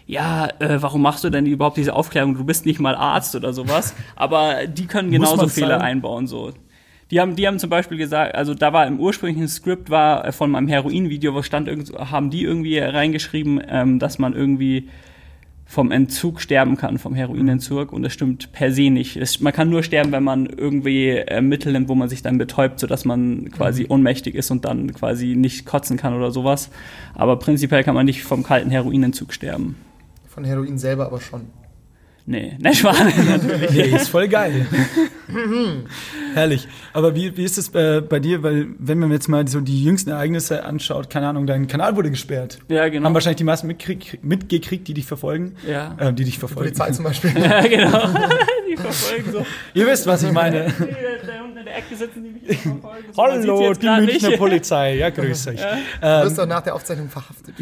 [0.07, 2.35] ja, äh, warum machst du denn überhaupt diese Aufklärung?
[2.35, 3.95] Du bist nicht mal Arzt oder sowas.
[4.15, 5.81] Aber die können genauso Fehler sein?
[5.81, 6.51] einbauen, so.
[7.11, 10.31] Die haben, die haben zum Beispiel gesagt, also da war im ursprünglichen Skript war äh,
[10.31, 14.89] von meinem Heroin-Video, wo stand haben die irgendwie reingeschrieben, ähm, dass man irgendwie
[15.67, 17.91] vom Entzug sterben kann, vom Heroinentzug.
[17.91, 19.17] Und das stimmt per se nicht.
[19.17, 22.37] Es, man kann nur sterben, wenn man irgendwie äh, Mittel nimmt, wo man sich dann
[22.37, 26.69] betäubt, sodass man quasi ohnmächtig ist und dann quasi nicht kotzen kann oder sowas.
[27.15, 29.75] Aber prinzipiell kann man nicht vom kalten Heroinentzug sterben.
[30.35, 31.47] Von Heroin selber aber schon.
[32.27, 32.95] Nee, ne, Schwan,
[33.29, 33.71] natürlich.
[33.71, 34.65] Nee, ist voll geil.
[36.33, 36.67] Herrlich.
[36.91, 38.41] Aber wie, wie ist es äh, bei dir?
[38.41, 42.09] Weil, wenn man jetzt mal so die jüngsten Ereignisse anschaut, keine Ahnung, dein Kanal wurde
[42.09, 42.59] gesperrt.
[42.67, 43.05] Ja, genau.
[43.05, 45.55] Haben wahrscheinlich die meisten mitgekriegt, die dich verfolgen.
[45.69, 45.95] Ja.
[45.99, 46.71] Äh, die dich verfolgen.
[46.71, 47.31] Polizei zum Beispiel.
[47.39, 48.09] Ja, genau.
[48.69, 49.45] die verfolgen so.
[49.73, 50.73] Ihr wisst, was ich meine.
[51.25, 53.13] Da unten in der Ecke sitzen die mich verfolgen.
[53.13, 54.37] So, Hallo, die Münchner nicht.
[54.37, 54.95] Polizei.
[54.97, 55.59] Ja, grüß euch.
[55.59, 57.55] Du wirst doch nach der Aufzeichnung verhaftet.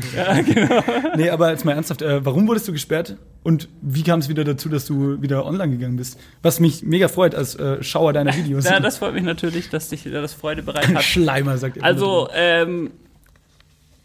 [1.15, 3.15] Nee, aber jetzt mal ernsthaft, äh, warum wurdest du gesperrt?
[3.43, 6.19] Und wie kam es wieder dazu, dass du wieder online gegangen bist?
[6.41, 8.65] Was mich mega freut als äh, Schauer deiner Videos.
[8.65, 11.03] Ja, das freut mich natürlich, dass dich das Freude bereit hat.
[11.03, 11.83] Schleimer, sagt er.
[11.83, 12.91] Also, ähm,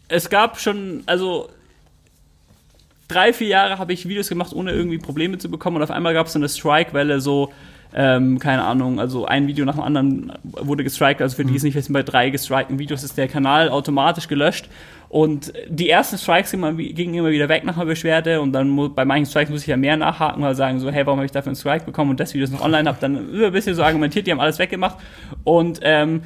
[0.07, 1.49] es gab schon, also
[3.09, 5.75] drei, vier Jahre habe ich Videos gemacht, ohne irgendwie Probleme zu bekommen.
[5.75, 7.51] Und auf einmal gab es so eine Strike-Welle, so,
[7.93, 11.21] ähm, keine Ahnung, also ein Video nach dem anderen wurde gestrikt.
[11.21, 14.69] Also für die, es nicht wissen, bei drei gestrikten Videos ist der Kanal automatisch gelöscht.
[15.09, 16.79] Und die ersten Strikes gingen immer-
[17.19, 18.41] immer wieder weg nach einer Beschwerde.
[18.41, 21.17] Und dann bei manchen Strikes muss ich ja mehr nachhaken, mal sagen so, hey, warum
[21.17, 23.51] habe ich dafür einen Strike bekommen und das Video ist noch online, habe dann ein
[23.51, 24.97] bisschen so argumentiert, die haben alles weggemacht.
[25.43, 26.21] Und ähm,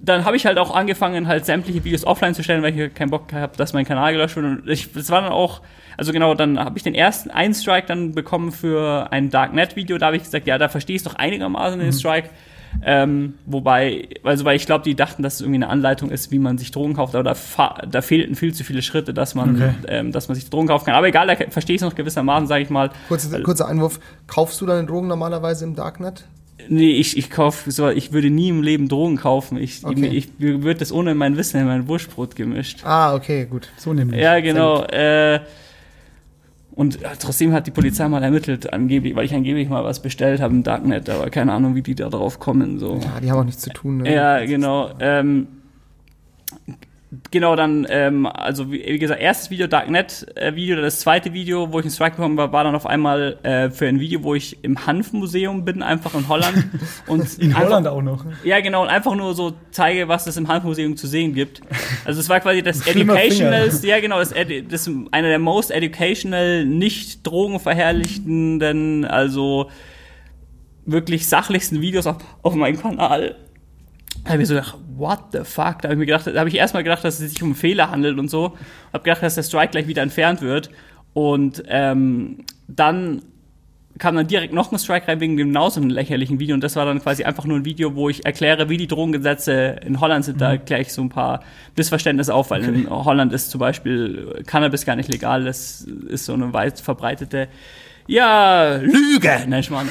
[0.00, 3.10] dann habe ich halt auch angefangen, halt sämtliche Videos offline zu stellen, weil ich keinen
[3.10, 4.46] Bock habe, dass mein Kanal gelöscht wird.
[4.46, 5.60] Und ich, das war dann auch,
[5.96, 9.98] also genau, dann habe ich den ersten einen Strike dann bekommen für ein Darknet-Video.
[9.98, 12.30] Da habe ich gesagt, ja, da verstehe ich es doch einigermaßen den Strike.
[12.84, 16.38] Ähm, wobei, also weil ich glaube, die dachten, dass es irgendwie eine Anleitung ist, wie
[16.38, 19.74] man sich Drogen kauft, aber da, da fehlten viel zu viele Schritte, dass man, Okay.
[19.88, 20.94] ähm, dass man sich Drogen kaufen kann.
[20.94, 22.90] Aber egal, da verstehe ich es noch gewissermaßen, sage ich mal.
[23.08, 24.00] Kurzer, kurzer Einwurf.
[24.26, 26.24] Kaufst du deine Drogen normalerweise im Darknet?
[26.68, 29.58] Nee, ich, ich kauf so, ich würde nie im Leben Drogen kaufen.
[29.58, 30.06] Ich, Okay.
[30.06, 32.80] ich, ich würde das ohne mein Wissen in mein Wurstbrot gemischt.
[32.84, 33.68] Ah, okay, gut.
[33.76, 34.20] so nämlich.
[34.20, 34.82] Ja, genau.
[34.84, 35.40] Äh,
[36.74, 40.40] und äh, trotzdem hat die Polizei mal ermittelt, angeblich, weil ich angeblich mal was bestellt
[40.40, 42.78] habe im Darknet, aber keine Ahnung, wie die da drauf kommen.
[42.78, 42.94] So.
[42.96, 43.98] Ja, die haben auch nichts zu tun.
[43.98, 44.14] Ne?
[44.14, 44.90] Ja, genau.
[44.98, 45.48] Ähm,
[47.30, 51.84] genau, dann, ähm, also wie, wie gesagt, erstes Video, Darknet-Video, das zweite Video, wo ich
[51.84, 54.86] einen Strike bekommen war, war dann auf einmal äh, für ein Video, wo ich im
[54.86, 56.66] Hanfmuseum bin, einfach in Holland.
[57.06, 58.24] und In einfach, Holland auch noch.
[58.44, 61.60] Ja, genau, und einfach nur so zeige, was es im Hanfmuseum zu sehen gibt.
[62.04, 66.64] Also es war quasi das Educational, ja genau, das, das ist einer der most educational,
[66.64, 69.70] nicht drogenverherrlichtenden, also
[70.84, 73.36] wirklich sachlichsten Videos auf, auf meinem Kanal.
[74.24, 75.82] Da habe ich so gedacht, what the fuck?
[75.82, 77.54] Da habe ich mir gedacht, da habe ich erstmal gedacht, dass es sich um einen
[77.56, 78.56] Fehler handelt und so.
[78.92, 80.70] Habe gedacht, dass der Strike gleich wieder entfernt wird.
[81.12, 83.22] Und ähm, dann
[83.98, 86.54] kam dann direkt noch ein Strike rein wegen genauso einem lächerlichen Video.
[86.54, 89.80] Und das war dann quasi einfach nur ein Video, wo ich erkläre, wie die Drogengesetze
[89.84, 90.40] in Holland sind.
[90.40, 91.42] Da erkläre ich so ein paar
[91.76, 95.44] Missverständnisse auf, weil in Holland ist zum Beispiel Cannabis gar nicht legal.
[95.44, 97.48] Das ist so eine weit verbreitete,
[98.06, 99.86] ja, Lüge, nennt man.
[99.86, 99.90] Äh,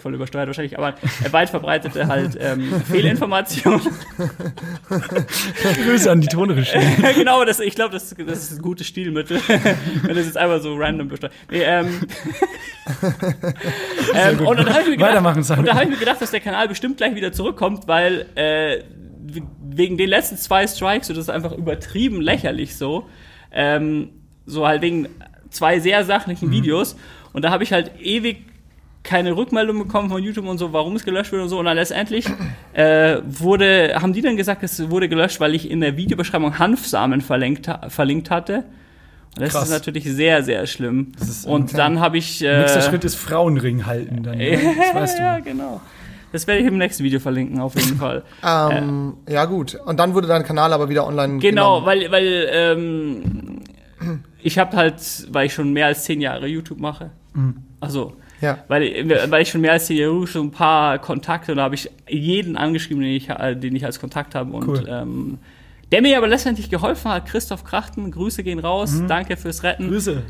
[0.00, 0.94] voll übersteuert wahrscheinlich, aber
[1.30, 3.80] weit verbreitete halt ähm, Fehlinformation.
[5.84, 6.28] Grüße an die.
[6.28, 9.40] Ja, genau, das, ich glaube, das, das ist ein gutes Stilmittel,
[10.02, 11.32] wenn das jetzt einfach so random besteuert.
[11.50, 12.00] Nee, ähm,
[14.14, 16.40] ähm, und dann habe ich mir gedacht, und da habe ich mir gedacht, dass der
[16.40, 18.82] Kanal bestimmt gleich wieder zurückkommt, weil äh,
[19.62, 23.08] wegen den letzten zwei Strikes, so das ist einfach übertrieben lächerlich so,
[23.52, 24.10] ähm,
[24.46, 25.08] so halt wegen
[25.50, 26.52] zwei sehr sachlichen Mhm.
[26.52, 26.96] Videos.
[27.32, 28.44] Und da habe ich halt ewig
[29.02, 31.58] keine Rückmeldung bekommen von YouTube und so, warum es gelöscht wird und so.
[31.58, 32.26] Und dann letztendlich
[32.74, 37.20] äh, wurde, haben die dann gesagt, es wurde gelöscht, weil ich in der Videobeschreibung Hanfsamen
[37.20, 38.64] verlinkt, verlinkt hatte.
[39.36, 39.64] Und das Krass.
[39.64, 41.12] ist natürlich sehr, sehr schlimm.
[41.46, 42.42] und dann habe ich.
[42.44, 44.36] Äh, Nächster Schritt ist Frauenring halten dann.
[44.38, 44.58] ne?
[44.76, 45.22] Das weißt du.
[45.22, 45.80] ja, genau.
[46.32, 48.22] Das werde ich im nächsten Video verlinken, auf jeden Fall.
[48.44, 49.74] Ähm, ja, gut.
[49.86, 51.86] Und dann wurde dein Kanal aber wieder online Genau, genommen.
[51.86, 53.60] weil, weil ähm,
[54.42, 54.94] ich habe halt,
[55.30, 57.10] weil ich schon mehr als zehn Jahre YouTube mache.
[57.80, 58.58] Also, Ja.
[58.68, 58.82] weil,
[59.30, 61.90] weil ich schon mehr als zehn Jahre schon ein paar Kontakte und da habe ich
[62.08, 64.52] jeden angeschrieben, den ich, äh, den ich als Kontakt habe.
[64.52, 64.86] Und Cool.
[64.88, 65.38] ähm,
[65.92, 69.88] der mir aber letztendlich geholfen hat, Christoph Krachten, Grüße gehen raus, danke fürs Retten.
[69.88, 70.22] Grüße.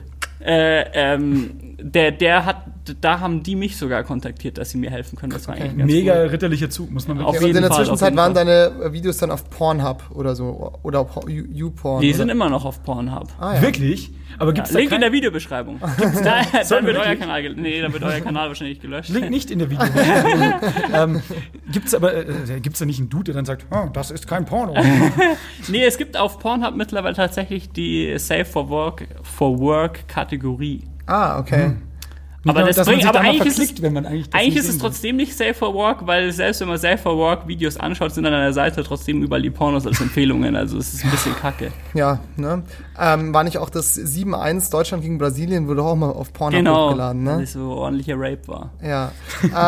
[0.42, 2.64] Äh, ähm, der, der hat,
[3.00, 5.32] da haben die mich sogar kontaktiert, dass sie mir helfen können.
[5.32, 6.28] Das war eigentlich ganz Mega cool.
[6.28, 8.34] ritterlicher Zug, muss man Auf wirklich Ja, und jeden in der Fall, auf Zwischenzeit waren
[8.34, 8.44] Fall.
[8.44, 10.72] deine äh, Videos dann auf Pornhub oder so.
[10.82, 12.00] Oder auf You- YouPorn.
[12.02, 12.16] Die oder?
[12.18, 13.28] sind immer noch auf Pornhub.
[13.38, 13.62] ah, ja.
[13.62, 14.10] Wirklich?
[14.38, 15.80] Aber gibt's da Link in der Videobeschreibung.
[15.98, 17.16] Gibt's da, dann wird euer?
[17.16, 19.10] Kanal, nee, dann wird euer Kanal wahrscheinlich gelöscht.
[19.10, 19.84] Link nicht in der Video.
[20.94, 21.20] ähm,
[21.72, 24.44] gibt's aber äh, gibt's da nicht einen Dude, der dann sagt, oh, das ist kein
[24.44, 24.74] Porno?
[25.68, 30.84] Nee, es gibt auf Pornhub mittlerweile tatsächlich die Safe for Work for Work Kategorie.
[31.06, 31.72] Ah, okay.
[32.46, 34.54] Aber das dass man bringt, sich aber eigentlich ist, es, wenn man eigentlich das eigentlich
[34.54, 37.46] nicht ist es trotzdem nicht Safe for Work, weil selbst wenn man Safe for Work
[37.46, 40.56] Videos anschaut, sind dann an der Seite trotzdem überall die Pornos als Empfehlungen.
[40.56, 41.70] Also es ist ein bisschen kacke.
[41.92, 42.62] Ja, ne?
[42.98, 46.86] Ähm, war nicht auch das 7-1 Deutschland gegen Brasilien, wurde auch mal auf Pornhub Genau,
[46.88, 47.42] hochgeladen, weil ne?
[47.42, 48.70] es so ordentlicher Rape war.
[48.82, 49.12] Ja.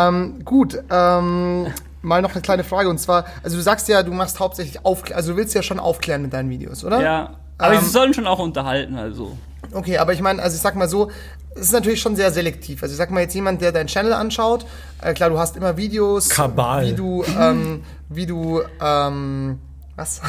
[0.09, 1.67] ähm, gut, ähm,
[2.01, 2.89] mal noch eine kleine Frage.
[2.89, 5.79] Und zwar, also du sagst ja, du machst hauptsächlich Aufklärung, also du willst ja schon
[5.79, 7.03] aufklären mit deinen Videos, oder?
[7.03, 9.37] Ja, aber Ähm, sie sollen schon auch unterhalten, also.
[9.73, 11.11] Okay, aber ich meine, also ich sag mal so,
[11.55, 12.83] es ist natürlich schon sehr selektiv.
[12.83, 14.65] Also ich sag mal jetzt jemand, der deinen Channel anschaut,
[15.03, 16.87] äh, klar, du hast immer Videos, Kabal.
[16.87, 19.59] wie du, ähm, wie du, ähm,
[19.95, 20.21] was?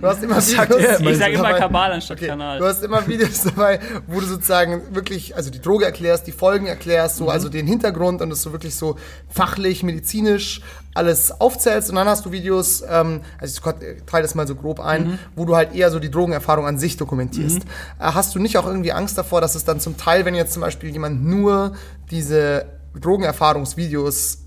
[0.00, 1.00] du hast immer Was sagt Videos.
[1.00, 1.00] er?
[1.00, 2.58] Ich sage immer Kabal anstatt Okay, Kanal.
[2.58, 6.66] du hast immer Videos dabei, wo du sozusagen wirklich, also die Droge erklärst, die Folgen
[6.66, 7.24] erklärst, Mhm.
[7.24, 8.96] so, also den Hintergrund und das so wirklich so
[9.28, 10.60] fachlich, medizinisch
[10.92, 14.80] alles aufzählst und dann hast du Videos, ähm, also ich teile das mal so grob
[14.80, 15.18] ein, Mhm.
[15.36, 17.62] wo du halt eher so die Drogenerfahrung an sich dokumentierst.
[17.62, 17.64] Äh,
[18.00, 20.60] hast du nicht auch irgendwie Angst davor, dass es dann zum Teil, wenn jetzt zum
[20.62, 21.72] Beispiel jemand nur
[22.10, 22.66] diese
[23.00, 24.38] Drogenerfahrungsvideos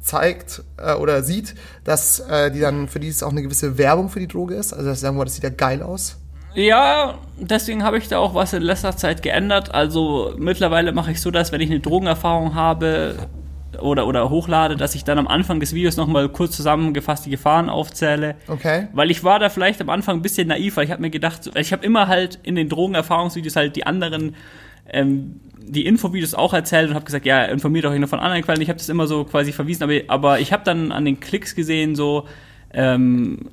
[0.00, 4.08] zeigt äh, oder sieht, dass äh, die dann für die es auch eine gewisse Werbung
[4.08, 4.72] für die Droge ist.
[4.72, 6.16] Also dass sie sagen, boah, das sieht ja geil aus.
[6.54, 9.72] Ja, deswegen habe ich da auch was in letzter Zeit geändert.
[9.72, 13.28] Also mittlerweile mache ich so, dass wenn ich eine Drogenerfahrung habe
[13.80, 17.68] oder, oder hochlade, dass ich dann am Anfang des Videos nochmal kurz zusammengefasst die Gefahren
[17.68, 18.34] aufzähle.
[18.48, 18.88] Okay.
[18.92, 21.50] Weil ich war da vielleicht am Anfang ein bisschen naiv, weil ich habe mir gedacht,
[21.54, 24.34] ich habe immer halt in den Drogenerfahrungsvideos halt die anderen,
[24.92, 28.60] ähm, die Infovideos auch erzählt und habe gesagt, ja, informiert euch noch von anderen Quellen.
[28.60, 31.54] Ich habe das immer so quasi verwiesen, aber, aber ich habe dann an den Klicks
[31.54, 32.26] gesehen, so,
[32.72, 33.50] ähm,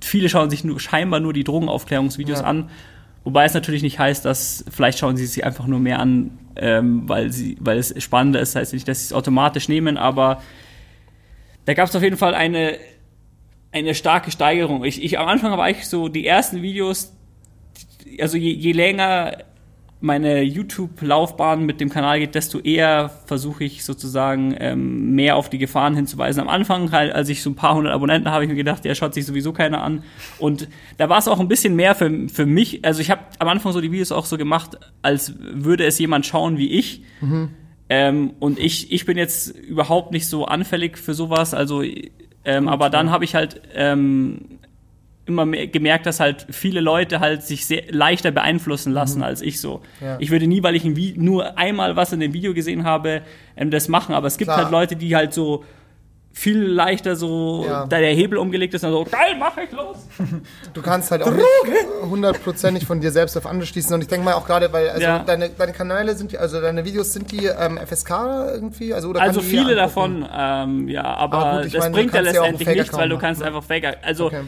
[0.00, 2.46] viele schauen sich nur, scheinbar nur die Drogenaufklärungsvideos Ja.
[2.46, 2.70] an.
[3.24, 7.08] Wobei es natürlich nicht heißt, dass vielleicht schauen sie sich einfach nur mehr an, ähm,
[7.08, 8.54] weil, sie, weil es spannender ist.
[8.54, 10.42] Heißt nicht, dass sie es automatisch nehmen, aber
[11.64, 12.76] da gab es auf jeden Fall eine,
[13.72, 14.84] eine starke Steigerung.
[14.84, 17.14] Ich, ich am Anfang war ich so die ersten Videos,
[18.20, 19.38] also je, je länger
[20.04, 25.56] meine YouTube-Laufbahn mit dem Kanal geht, desto eher versuche ich sozusagen ähm, mehr auf die
[25.56, 26.42] Gefahren hinzuweisen.
[26.42, 28.84] Am Anfang, halt, als ich so ein paar hundert Abonnenten habe, habe ich mir gedacht,
[28.84, 30.04] der schaut sich sowieso keiner an.
[30.38, 32.84] Und da war es auch ein bisschen mehr für, für mich.
[32.84, 36.26] Also ich habe am Anfang so die Videos auch so gemacht, als würde es jemand
[36.26, 37.02] schauen wie ich.
[37.88, 41.54] Ähm, und ich, ich bin jetzt überhaupt nicht so anfällig für sowas.
[41.54, 41.82] Also,
[42.44, 44.58] ähm, aber dann habe ich halt ähm,
[45.26, 49.60] immer mehr gemerkt, dass halt viele Leute halt sich sehr leichter beeinflussen lassen als ich
[49.60, 49.78] so.
[50.00, 50.06] Mhm.
[50.06, 50.16] Ja.
[50.20, 53.22] Ich würde nie, weil ich ein Vi nur einmal was in dem Video gesehen habe,
[53.56, 54.14] ähm, das machen.
[54.14, 54.58] Aber es gibt Klar.
[54.64, 55.64] halt Leute, die halt so
[56.36, 57.86] viel leichter so, Ja.
[57.86, 59.98] da der Hebel umgelegt ist, dann so, geil, mach ich los.
[60.74, 61.32] Du kannst halt auch
[62.02, 63.94] hundertprozentig von dir selbst auf andere schließen.
[63.94, 65.20] Und ich denke mal auch gerade, weil also Ja.
[65.20, 68.10] deine, deine Kanäle sind, die- also deine Videos sind die ähm, FSK
[68.54, 68.92] irgendwie?
[68.92, 72.68] Also, oder Also viele davon, ähm, ja, aber, Aber gut, das meine, bringt ja letztendlich
[72.68, 73.46] nichts, weil du kannst ne?
[73.46, 74.40] einfach Fake, also Okay.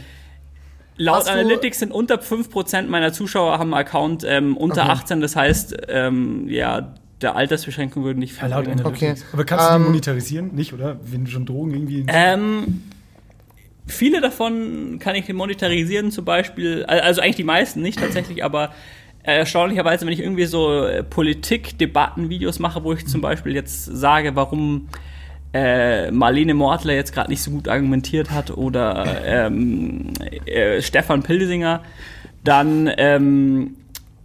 [0.97, 4.93] Laut Hast Analytics sind unter 5% meiner Zuschauer haben einen Account ähm, unter Okay.
[4.93, 8.87] 18, das heißt, ähm, ja, der Altersbeschränkung würde nicht Ja, laut viel bringen.
[8.87, 9.21] Analytics.
[9.23, 9.31] Okay.
[9.33, 10.55] Aber kannst du die Ähm, monetarisieren?
[10.55, 10.99] Nicht, oder?
[11.03, 12.05] Wenn du schon Drogen irgendwie.
[12.09, 12.83] Ähm,
[13.87, 18.71] viele davon kann ich monetarisieren, zum Beispiel, al- also eigentlich die meisten nicht tatsächlich, aber
[19.23, 24.37] äh, erstaunlicherweise, wenn ich irgendwie so äh, Politik-Debatten-Videos mache, wo ich zum Beispiel jetzt sage,
[24.37, 24.89] warum
[25.53, 30.13] äh, Marlene Mortler jetzt gerade nicht so gut argumentiert hat oder ähm,
[30.45, 31.83] äh, Stefan Pilsinger,
[32.45, 33.77] dann ähm,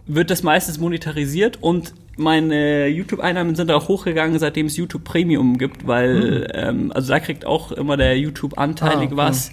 [0.06, 5.86] wird das meistens monetarisiert und meine YouTube-Einnahmen sind auch hochgegangen, seitdem es YouTube Premium gibt,
[5.86, 9.16] weil, ähm, also da kriegt auch immer der YouTube anteilig Ah, okay.
[9.16, 9.52] was.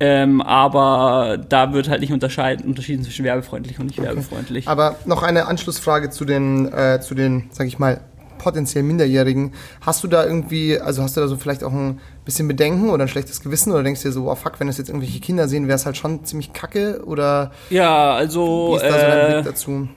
[0.00, 4.66] Ähm, aber da wird halt nicht unterscheiden, unterschieden zwischen werbefreundlich und nicht werbefreundlich.
[4.66, 8.00] Aber noch eine Anschlussfrage zu den, äh, zu den, sag ich mal,
[8.42, 9.52] potenziell Minderjährigen.
[9.80, 13.04] Hast du da irgendwie, also hast du da so vielleicht auch ein bisschen Bedenken oder
[13.04, 15.46] ein schlechtes Gewissen oder denkst du dir so, oh fuck, wenn das jetzt irgendwelche Kinder
[15.48, 19.18] sehen, wäre es halt schon ziemlich kacke oder ja, wie also ist da so dein
[19.18, 19.88] äh, Blick dazu?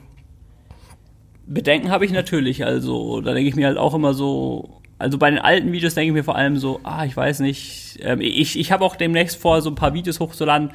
[1.46, 2.64] Bedenken habe ich natürlich.
[2.64, 6.08] Also da denke ich mir halt auch immer so, also bei den alten Videos denke
[6.08, 7.98] ich mir vor allem so, ah, ich weiß nicht.
[8.02, 10.70] Ähm, ich ich habe auch demnächst vor, so ein paar Videos hochzuladen.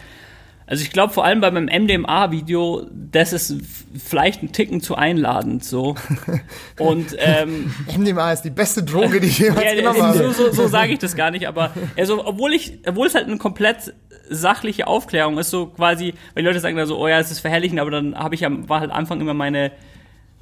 [0.72, 3.58] Also ich glaube vor allem bei meinem MDMA-Video, das ist
[4.02, 5.96] vielleicht ein Ticken zu einladend so.
[6.80, 10.32] Und ähm, MDMA ist die beste Droge, die ich jemals ja, genommen so, habe.
[10.32, 13.38] so, so sage ich das gar nicht, aber also, obwohl ich, obwohl es halt eine
[13.38, 13.94] komplett
[14.30, 17.42] sachliche Aufklärung ist, so quasi, weil die Leute sagen da so, oh ja, es ist
[17.42, 19.74] verherrlichen, aber dann habe ich am, war halt am Anfang immer meine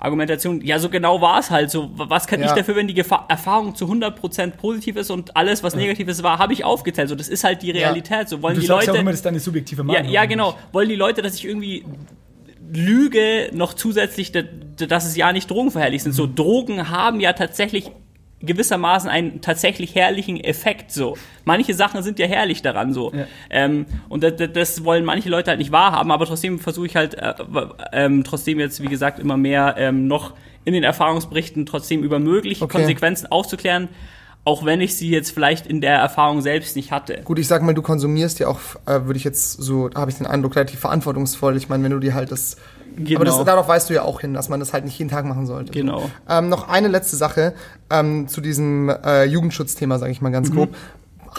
[0.01, 1.89] Argumentation, ja, so genau war es halt so.
[1.93, 2.55] Was kann ich Ja.
[2.55, 6.53] dafür, wenn die Gefahr, Erfahrung zu 100% positiv ist und alles, was Negatives war, habe
[6.53, 7.09] ich aufgezählt.
[7.09, 8.29] So, das ist halt die Realität.
[8.29, 8.91] So wollen du die sagst Leute.
[8.91, 10.11] ja auch immer, das ist deine subjektive Ja, Meinung.
[10.11, 10.55] ja, genau.
[10.71, 11.83] Wollen die Leute, dass ich irgendwie
[12.71, 14.43] lüge, noch zusätzlich, da-
[14.77, 16.13] da- dass es ja nicht drogenverherrlich sind.
[16.13, 17.91] So, Drogen haben ja tatsächlich
[18.41, 20.91] gewissermaßen einen tatsächlich herrlichen Effekt.
[20.91, 22.93] So, manche Sachen sind ja herrlich daran.
[22.93, 23.25] So, Ja.
[23.49, 26.11] ähm, und das, das wollen manche Leute halt nicht wahrhaben.
[26.11, 27.33] Aber trotzdem versuche ich halt äh,
[27.91, 30.33] ähm, trotzdem jetzt, wie gesagt, immer mehr ähm, noch
[30.65, 32.77] in den Erfahrungsberichten trotzdem über mögliche Okay.
[32.77, 33.89] Konsequenzen aufzuklären.
[34.45, 37.21] Auch wenn ich sie jetzt vielleicht in der Erfahrung selbst nicht hatte.
[37.25, 40.17] Gut, ich sag mal, du konsumierst ja auch, äh, würde ich jetzt so, habe ich
[40.17, 41.57] den Eindruck, relativ verantwortungsvoll.
[41.57, 42.55] Ich meine, wenn du dir halt das.
[43.15, 43.43] Aber das, Genau.
[43.45, 45.71] darauf weißt du ja auch hin, dass man das halt nicht jeden Tag machen sollte.
[45.71, 46.09] Genau.
[46.27, 47.53] Ähm, noch eine letzte Sache
[47.89, 50.33] ähm, zu diesem äh, Jugendschutzthema, sage ich mal Mhm.
[50.33, 50.69] ganz grob.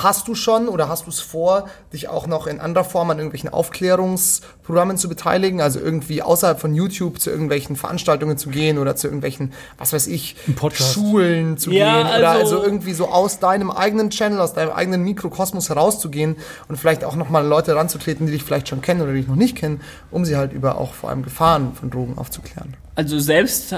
[0.03, 3.19] Hast du schon oder hast du es vor, dich auch noch in anderer Form an
[3.19, 5.61] irgendwelchen Aufklärungsprogrammen zu beteiligen?
[5.61, 10.07] Also irgendwie außerhalb von YouTube zu irgendwelchen Veranstaltungen zu gehen oder zu irgendwelchen, was weiß
[10.07, 10.37] ich.
[10.73, 14.73] Schulen zu Ja, gehen oder also- also irgendwie so aus deinem eigenen Channel, aus deinem
[14.73, 16.37] eigenen Mikrokosmos herauszugehen
[16.69, 19.37] und vielleicht auch nochmal Leute ranzutreten, die dich vielleicht schon kennen oder die dich noch
[19.37, 22.75] nicht kennen, um sie halt über auch vor allem Gefahren von Drogen aufzuklären.
[22.95, 23.75] Also selbst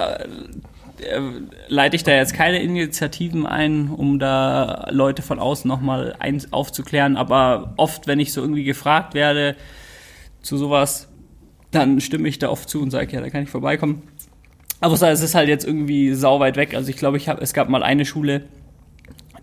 [1.03, 1.21] äh,
[1.69, 6.17] leite ich da jetzt keine Initiativen ein, um da Leute von außen nochmal
[6.51, 9.57] aufzuklären, aber oft, wenn ich so irgendwie gefragt werde
[10.41, 11.09] zu sowas,
[11.71, 14.03] dann stimme ich da oft zu und sage, ja, da kann ich vorbeikommen.
[14.81, 16.75] Aber es ist halt jetzt irgendwie sau weit weg.
[16.75, 18.43] Also ich glaube, ich hab, es gab mal eine Schule,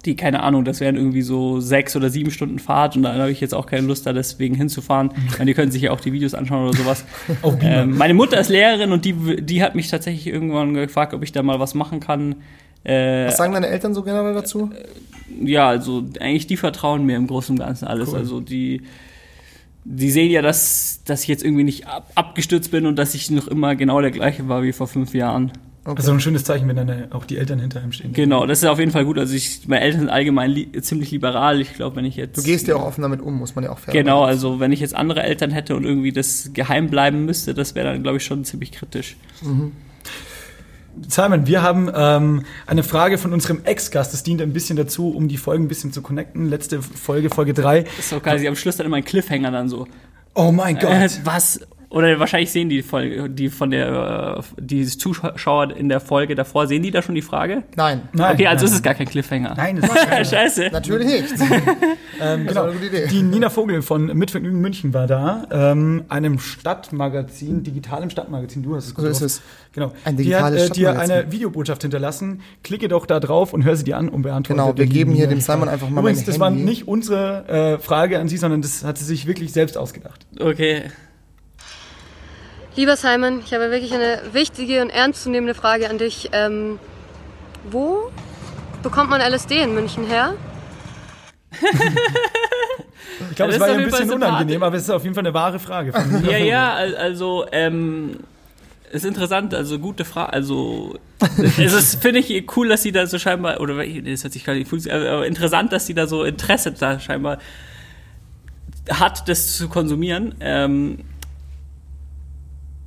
[0.06, 3.32] die, keine Ahnung, das wären irgendwie so sechs oder sieben Stunden Fahrt und da habe
[3.32, 5.12] ich jetzt auch keine Lust, da deswegen hinzufahren.
[5.40, 7.06] Und die können sich ja auch die Videos anschauen oder sowas.
[7.42, 7.60] Beamer.
[7.62, 11.32] ähm, meine Mutter ist Lehrerin und die, die hat mich tatsächlich irgendwann gefragt, ob ich
[11.32, 12.36] da mal was machen kann.
[12.84, 14.72] Äh, Was sagen deine Eltern so generell dazu?
[15.44, 18.14] ja, also eigentlich die vertrauen mir im Großen und Ganzen alles.
[18.14, 18.84] Also die,
[19.84, 23.30] die sehen ja, dass, dass ich jetzt irgendwie nicht ab, abgestürzt bin und dass ich
[23.32, 25.52] noch immer genau der gleiche war wie vor fünf Jahren.
[25.86, 28.14] Also ein schönes Zeichen, wenn dann äh, auch die Eltern hinter ihm stehen.
[28.14, 29.18] Genau, das ist auf jeden Fall gut.
[29.18, 31.62] Also ich, meine Eltern sind allgemein li ziemlich liberal.
[31.62, 33.72] Ich glaube, wenn ich jetzt Du gehst ja auch offen damit um, muss man ja
[33.72, 34.30] auch fair Genau, sagen.
[34.30, 37.92] also wenn ich jetzt andere Eltern hätte und irgendwie das geheim bleiben müsste, das wäre
[37.94, 39.16] dann, glaube ich, schon ziemlich kritisch.
[41.08, 44.12] Simon, wir haben ähm, eine Frage von unserem Ex-Gast.
[44.14, 46.50] Das dient ein bisschen dazu, um die Folgen ein bisschen zu connecten.
[46.50, 47.84] Letzte Folge, Folge 3.
[47.84, 49.88] Das ist so geil, sie am Schluss dann immer ein Cliffhanger dann so.
[50.36, 50.92] Oh mein Gott.
[50.92, 51.62] Äh, was?
[51.92, 56.68] Oder wahrscheinlich sehen die Folge, die von der, äh, die Zuschauer in der Folge davor,
[56.68, 57.64] sehen die da schon die Frage?
[57.76, 58.02] Nein.
[58.14, 59.56] Nein, okay, also nein, ist es gar kein Cliffhanger.
[59.58, 60.70] Nein, das ist kein Scheiße.
[60.72, 61.32] Natürlich nicht.
[61.42, 62.56] ähm, Das genau.
[62.56, 63.08] war eine gute Idee.
[63.08, 68.86] Die Nina Vogel von Mitvergnügen München war da, ähm, einem Stadtmagazin, digitalem Stadtmagazin, du hast
[68.86, 69.26] es So ist gesagt.
[69.26, 69.42] es.
[69.74, 69.94] Genau.
[70.06, 72.42] Ein die hat digitales äh, dir eine Videobotschaft hinterlassen.
[72.64, 74.62] Klicke doch da drauf und hör sie dir an und beantworte.
[74.62, 75.42] Genau, wir geben hier dem.
[75.42, 76.64] Simon einfach mal Übrigens, mein das war Handy.
[76.66, 80.26] nicht unsere äh, Frage an sie, sondern das hat sie sich wirklich selbst ausgedacht.
[80.40, 80.84] Okay.
[82.80, 86.30] Lieber Simon, ich habe wirklich eine wichtige und ernstzunehmende Frage an dich.
[86.32, 86.80] Ähm,
[87.70, 88.10] wo
[88.82, 90.36] bekommt man LSD in München her?
[91.52, 95.14] Ich glaube, das es war ist ja ein bisschen unangenehm, aber es ist auf jeden
[95.14, 95.92] Fall eine wahre Frage.
[96.24, 98.22] Ja, ja, al- also, ähm,
[98.94, 100.98] ist interessant, also gute Frage, also,
[101.38, 104.46] es ist, finde ich, cool, dass sie da so scheinbar, oder, nee, das hat sich
[104.46, 107.40] gar nicht cool, aber interessant, dass sie da so Interesse da scheinbar
[108.90, 110.36] hat, das zu konsumieren.
[110.40, 111.00] Ähm,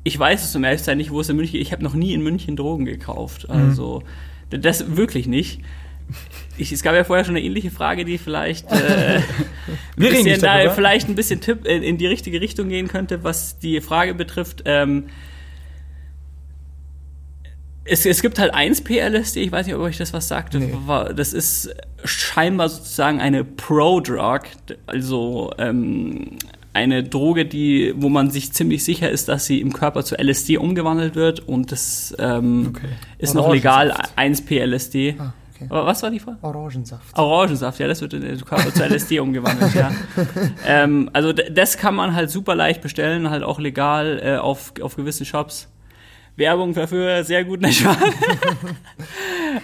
[0.05, 2.13] ich weiß es zum ehrlich sein nicht, wo es in München, ich habe noch nie
[2.13, 4.03] in München Drogen gekauft, also,
[4.51, 5.61] das wirklich nicht.
[6.59, 9.21] Ich, es gab ja vorher schon eine ähnliche Frage, die vielleicht äh,
[9.97, 10.75] Wir bisschen da darüber.
[10.75, 14.63] vielleicht ein bisschen Tipp in, in die richtige Richtung gehen könnte, was die Frage betrifft.
[14.67, 15.05] Ähm,
[17.85, 20.55] es, es gibt halt 1P-LSD, ich weiß nicht, ob euch das was sagt.
[20.55, 20.75] Nee.
[21.17, 24.43] Das ist scheinbar sozusagen eine Pro-Drug,
[24.87, 26.39] also ähm,
[26.75, 30.57] eine Droge, die, wo man sich ziemlich sicher ist, dass sie im Körper zu LSD
[30.57, 32.89] umgewandelt wird und das ähm, Okay.
[33.19, 34.49] ist noch legal, Orangensaft.
[34.51, 35.17] 1P-LSD.
[35.19, 35.67] Ah, okay.
[35.69, 36.39] Aber was war die Frage?
[36.41, 37.19] Orangensaft.
[37.19, 39.91] Orangensaft, ja, das wird in den Körper zu LSD umgewandelt, ja.
[40.67, 44.97] ähm, also das kann man halt super leicht bestellen, halt auch legal äh, auf, auf
[44.97, 45.69] gewissen Shops.
[46.37, 47.99] Werbung dafür, sehr gut, nicht wahr?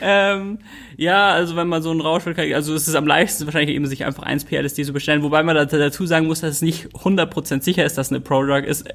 [0.01, 0.59] ähm,
[0.97, 3.75] ja, also wenn man so einen Rausch will, kann, also es ist am leichtesten wahrscheinlich
[3.75, 6.63] eben sich einfach 1 PLSD zu bestellen, wobei man da, dazu sagen muss, dass es
[6.63, 8.89] nicht 100% sicher ist, dass eine Pro-Drug ist.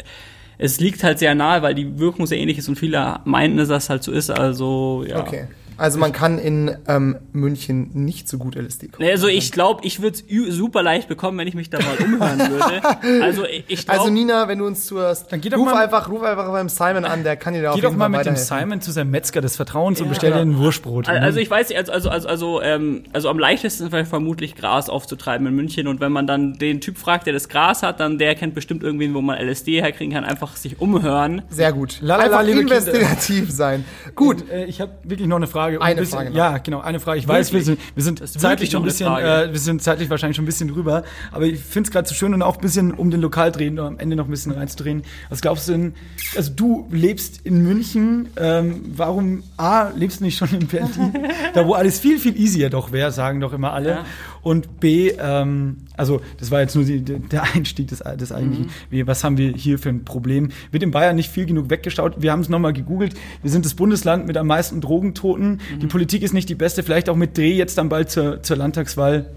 [0.59, 3.69] Es liegt halt sehr nahe, weil die Wirkung sehr ähnlich ist und viele meinten, dass
[3.69, 5.19] das halt so ist, also ja.
[5.19, 5.47] Okay.
[5.77, 9.03] Also man kann in ähm, München nicht so gut LSD kaufen.
[9.09, 12.39] Also ich glaube, ich würde es super leicht bekommen, wenn ich mich da mal umhören
[12.39, 12.81] würde.
[13.23, 16.09] Also ich, glaube, Also Nina, wenn du uns zuhörst, Dann geh doch ruf mal- einfach,
[16.09, 18.17] ruf einfach beim Simon an, der kann dir da auf Geh doch jeden mal Fall
[18.19, 18.35] mit dem.
[18.35, 20.09] Simon zu seinem Metzger des Vertrauens und Ja.
[20.09, 21.09] bestell dir ein Wurstbrot.
[21.09, 24.89] also ich weiß nicht, also also also also, ähm, also am leichtesten wäre vermutlich Gras
[24.89, 28.17] aufzutreiben in München und wenn man dann den Typ fragt, der das Gras hat, dann
[28.17, 31.41] der kennt bestimmt irgendwen, wo man LSD herkriegen kann, einfach sich umhören.
[31.49, 31.97] Sehr gut.
[32.01, 33.85] Lalala, einfach investigativ sein.
[34.15, 34.49] Gut.
[34.51, 35.62] Äh, ich habe wirklich noch eine Frage.
[35.67, 36.37] Um Eine ein bisschen, Frage noch.
[36.37, 37.19] Ja, genau, eine Frage.
[37.19, 37.65] Ich weiß, wir Wirklich?
[37.65, 39.49] sind, wir sind zeitlich wirklich schon ein bisschen, Frage.
[39.49, 42.15] äh, wir sind zeitlich wahrscheinlich schon ein bisschen drüber, aber ich finde es gerade so
[42.15, 45.03] schön und auch ein bisschen um den Lokaldrehen am Ende noch ein bisschen reinzudrehen.
[45.29, 45.93] Was glaubst du denn,
[46.35, 51.13] also du lebst in München, ähm, warum A, lebst du nicht schon in Berlin,
[51.53, 53.89] da wo alles viel, viel easier doch wäre, sagen doch immer alle.
[53.89, 54.05] Ja.
[54.43, 59.07] Und B, ähm, also das war jetzt nur die, der Einstieg des, des eigentlichen, wie,
[59.07, 60.49] was haben wir hier für ein Problem?
[60.71, 62.21] Wird in Bayern nicht viel genug weggeschaut.
[62.21, 63.13] Wir haben es nochmal gegoogelt.
[63.41, 65.61] Wir sind das Bundesland mit am meisten Drogentoten.
[65.81, 68.57] Die Politik ist nicht die beste, vielleicht auch mit Dreh jetzt dann bald zur, zur
[68.57, 69.31] Landtagswahl.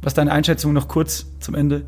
[0.00, 1.84] Was deine Einschätzung noch kurz zum Ende?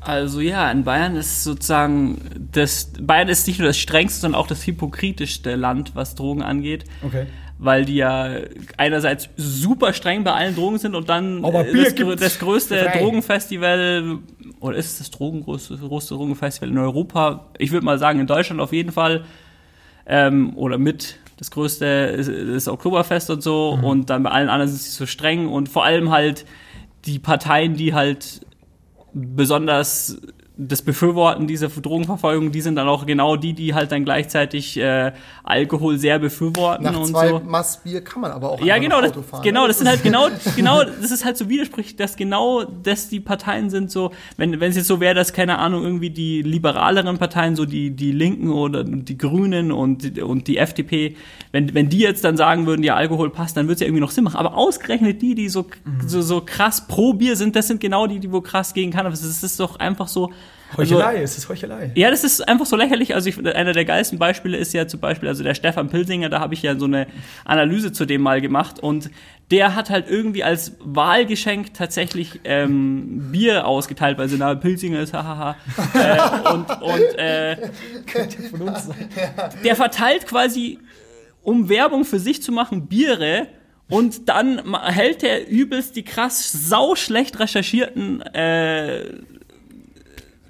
[0.00, 2.20] Also ja, in Bayern ist sozusagen
[2.52, 6.84] das Bayern ist nicht nur das strengste, sondern auch das hypokritischste Land, was Drogen angeht.
[7.02, 7.26] Okay.
[7.58, 8.30] Weil die ja
[8.76, 12.78] einerseits super streng bei allen Drogen sind und dann Aber Bier das, gibt's das größte
[12.78, 13.00] frei.
[13.00, 14.18] Drogenfestival
[14.60, 17.46] oder ist es das Drogengrößte größte Drogenfestival in Europa?
[17.58, 19.24] Ich würde mal sagen in Deutschland auf jeden Fall.
[20.06, 21.18] Ähm, oder mit.
[21.36, 23.78] Das größte ist, ist Oktoberfest und so.
[23.82, 25.48] Und dann bei allen anderen sind sie so streng.
[25.48, 26.44] Und vor allem halt
[27.06, 28.40] die Parteien, die halt
[29.12, 30.20] besonders
[30.56, 35.10] das Befürworten dieser Drogenverfolgung, die sind dann auch genau die, die halt dann gleichzeitig äh,
[35.42, 37.40] Alkohol sehr befürworten Nach und zwei so.
[37.40, 39.42] Maß Bier kann man aber auch Ja, genau, noch das, Auto fahren.
[39.42, 39.68] genau, ne?
[39.68, 43.68] das sind halt genau, genau, das ist halt so widersprüchlich, dass genau, dass die Parteien
[43.68, 47.56] sind so, wenn, wenn es jetzt so wäre, dass, keine Ahnung, irgendwie die liberaleren Parteien,
[47.56, 51.16] so die, die Linken oder die Grünen und, die- und die FDP,
[51.50, 54.02] wenn, wenn die jetzt dann sagen würden, ja, Alkohol passt, dann würde es ja irgendwie
[54.02, 54.36] noch Sinn machen.
[54.36, 55.66] Aber ausgerechnet die, die so,
[56.06, 59.20] so, so krass pro Bier sind, das sind genau die, die wo krass gegen Cannabis.
[59.22, 60.30] Das ist doch einfach so.
[60.78, 61.90] Also- Heuchelei, es ist Heuchelei.
[61.94, 63.14] ja, das ist einfach so lächerlich.
[63.14, 66.40] Also ich, einer der geilsten Beispiele ist ja zum Beispiel, also der Stefan Pilsinger, da
[66.40, 67.06] habe ich ja so eine
[67.44, 69.10] Analyse zu dem mal gemacht und
[69.50, 75.12] der hat halt irgendwie als Wahlgeschenk tatsächlich ähm, Bier ausgeteilt, weil sein Name Pilsinger ist,
[75.12, 75.56] hahaha.
[75.94, 77.56] äh, und und äh,
[79.64, 80.78] der verteilt quasi,
[81.42, 83.48] um Werbung für sich zu machen, Biere
[83.88, 89.04] und dann hält er übelst die krass sau schlecht recherchierten äh,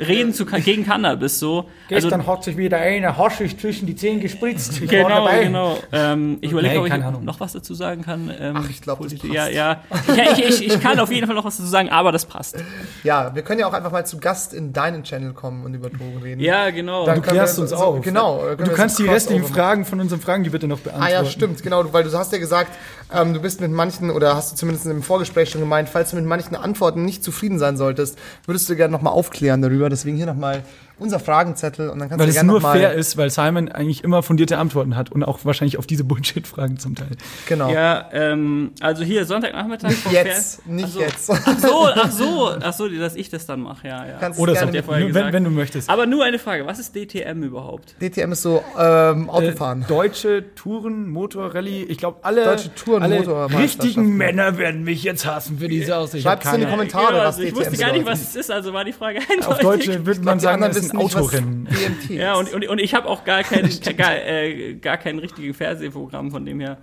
[0.01, 1.69] reden zu, gegen Cannabis so.
[1.91, 4.75] Also, Gestern hat sich wieder einer Haschisch zwischen die Zehen gespritzt.
[4.81, 5.45] Ich war Genau, dabei.
[5.45, 5.79] genau.
[5.93, 7.25] Ähm, ich überlege, ob ich Ahnung.
[7.25, 8.31] noch was dazu sagen kann.
[8.39, 9.25] Ähm, Ach, ich glaub, das passt.
[9.33, 9.83] Ja, ja.
[10.09, 12.57] ja ich, ich, ich kann auf jeden Fall noch was dazu sagen, aber das passt.
[13.05, 15.91] Ja, wir können ja auch einfach mal zu Gast in deinen Channel kommen und über
[15.91, 16.41] Drogen reden.
[16.41, 17.07] Ja, genau.
[17.07, 18.01] Dann Du klärst wir uns so- auf.
[18.03, 19.45] genau, du kannst die restlichen.
[19.45, 21.15] Fragen von unseren Fragen, die bitte noch beantworten.
[21.15, 22.73] Ah ja, stimmt, genau, weil du hast ja gesagt,
[23.15, 26.17] ähm, du bist mit manchen, oder hast du zumindest im Vorgespräch schon gemeint, falls du
[26.17, 29.84] mit manchen Antworten nicht zufrieden sein solltest, würdest du gerne nochmal aufklären darüber.
[29.89, 30.63] Deswegen hier nochmal
[30.99, 32.79] unser Fragenzettel und dann kannst Weil du es gerne nur nochmal...
[32.79, 36.79] fair ist, weil Simon eigentlich immer fundierte Antworten hat und auch wahrscheinlich auf diese Bullshit-Fragen
[36.79, 37.09] zum Teil.
[37.49, 37.71] Genau.
[37.71, 39.91] Ja, ähm, also hier Sonntagnachmittag.
[39.93, 41.01] vom Jetzt, Fern- nicht Ach so.
[41.01, 41.31] jetzt.
[41.31, 44.17] Ach so, ach so, ach so, dass ich das dann mache, ja, ja.
[44.21, 45.33] Kannst Oder gerne mit- vorher nur, wenn, gesagt.
[45.35, 45.91] wenn du möchtest.
[45.91, 47.95] Aber nur eine Frage, was ist DTM überhaupt?
[48.01, 49.85] DTM ist so ähm, Äh, Autofahren.
[49.89, 55.59] Deutsche Touren, Motorrallye, ich glaube alle, Deutsche Touren- alle richtigen Männer werden mich jetzt hassen
[55.59, 56.21] für diese Aussicht.
[56.25, 58.21] Ich hab Schreibt's in die Kommentare, Genau, was also ich DTM wusste gar nicht, bedeutet.
[58.23, 59.47] was es ist, also war die Frage eindeutig.
[59.49, 61.67] Auf Deutsch würde man sagen, es ist was Autorennen.
[61.67, 62.11] Ist.
[62.11, 66.31] Ja, und, und, und ich habe auch gar kein, gar, äh, gar kein richtiges Fernsehprogramm,
[66.31, 66.79] von dem her.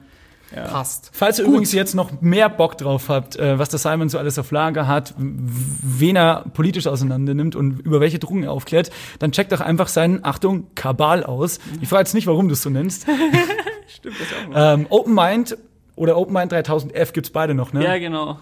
[0.51, 1.12] passt.
[1.14, 4.38] Falls ihr übrigens jetzt noch mehr Bock drauf habt, äh, was der Simon so alles
[4.38, 9.32] auf Lager hat, wen er politisch auseinander nimmt und über welche Drogen er aufklärt, dann
[9.32, 11.59] checkt doch einfach seinen, Achtung, Kabal aus.
[11.82, 13.05] Ich frage jetzt nicht, warum du es so nennst.
[13.88, 14.74] Stimmt das auch mal.
[14.74, 15.57] ähm, Open Mind
[15.95, 17.84] oder Open Mind 3000F gibt's beide noch, ne?
[17.84, 18.39] Ja, genau.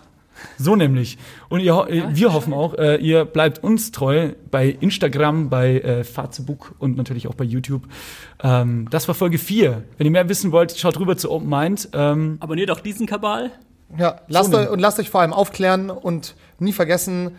[0.58, 1.18] So nämlich.
[1.50, 6.04] Und ihr, äh, wir hoffen auch, äh, ihr bleibt uns treu bei Instagram, bei äh,
[6.04, 7.84] Facebook und natürlich auch bei YouTube.
[8.44, 9.84] Ähm, das war Folge 4.
[9.98, 11.90] Wenn ihr mehr wissen wollt, schaut rüber zu Open Mind.
[11.94, 13.52] Ähm, Abonniert auch diesen Kabal.
[13.98, 17.32] Ja, lasst So euch, und lasst euch vor allem aufklären und nie vergessen,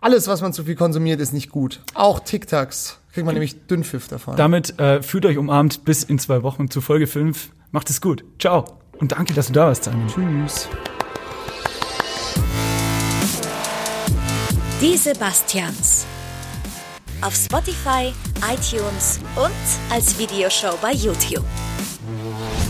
[0.00, 1.80] alles, was man zu viel konsumiert, ist nicht gut.
[1.94, 4.36] Auch TikToks kriegt man nämlich Dünnpfiff davon.
[4.36, 7.50] damit äh, fühlt euch umarmt bis in zwei Wochen zu Folge 5.
[7.72, 8.24] Macht es gut.
[8.38, 8.64] Ciao.
[8.98, 10.06] Und danke, dass du da warst, Simon.
[10.08, 10.68] Tschüss.
[14.80, 16.06] Die Sebastians.
[17.20, 18.12] Auf Spotify,
[18.48, 21.44] iTunes und als Videoshow bei YouTube.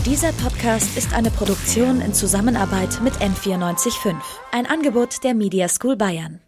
[0.05, 4.15] Dieser Podcast ist eine Produktion in Zusammenarbeit mit N945,
[4.51, 6.41] ein Angebot der Media School Bayern.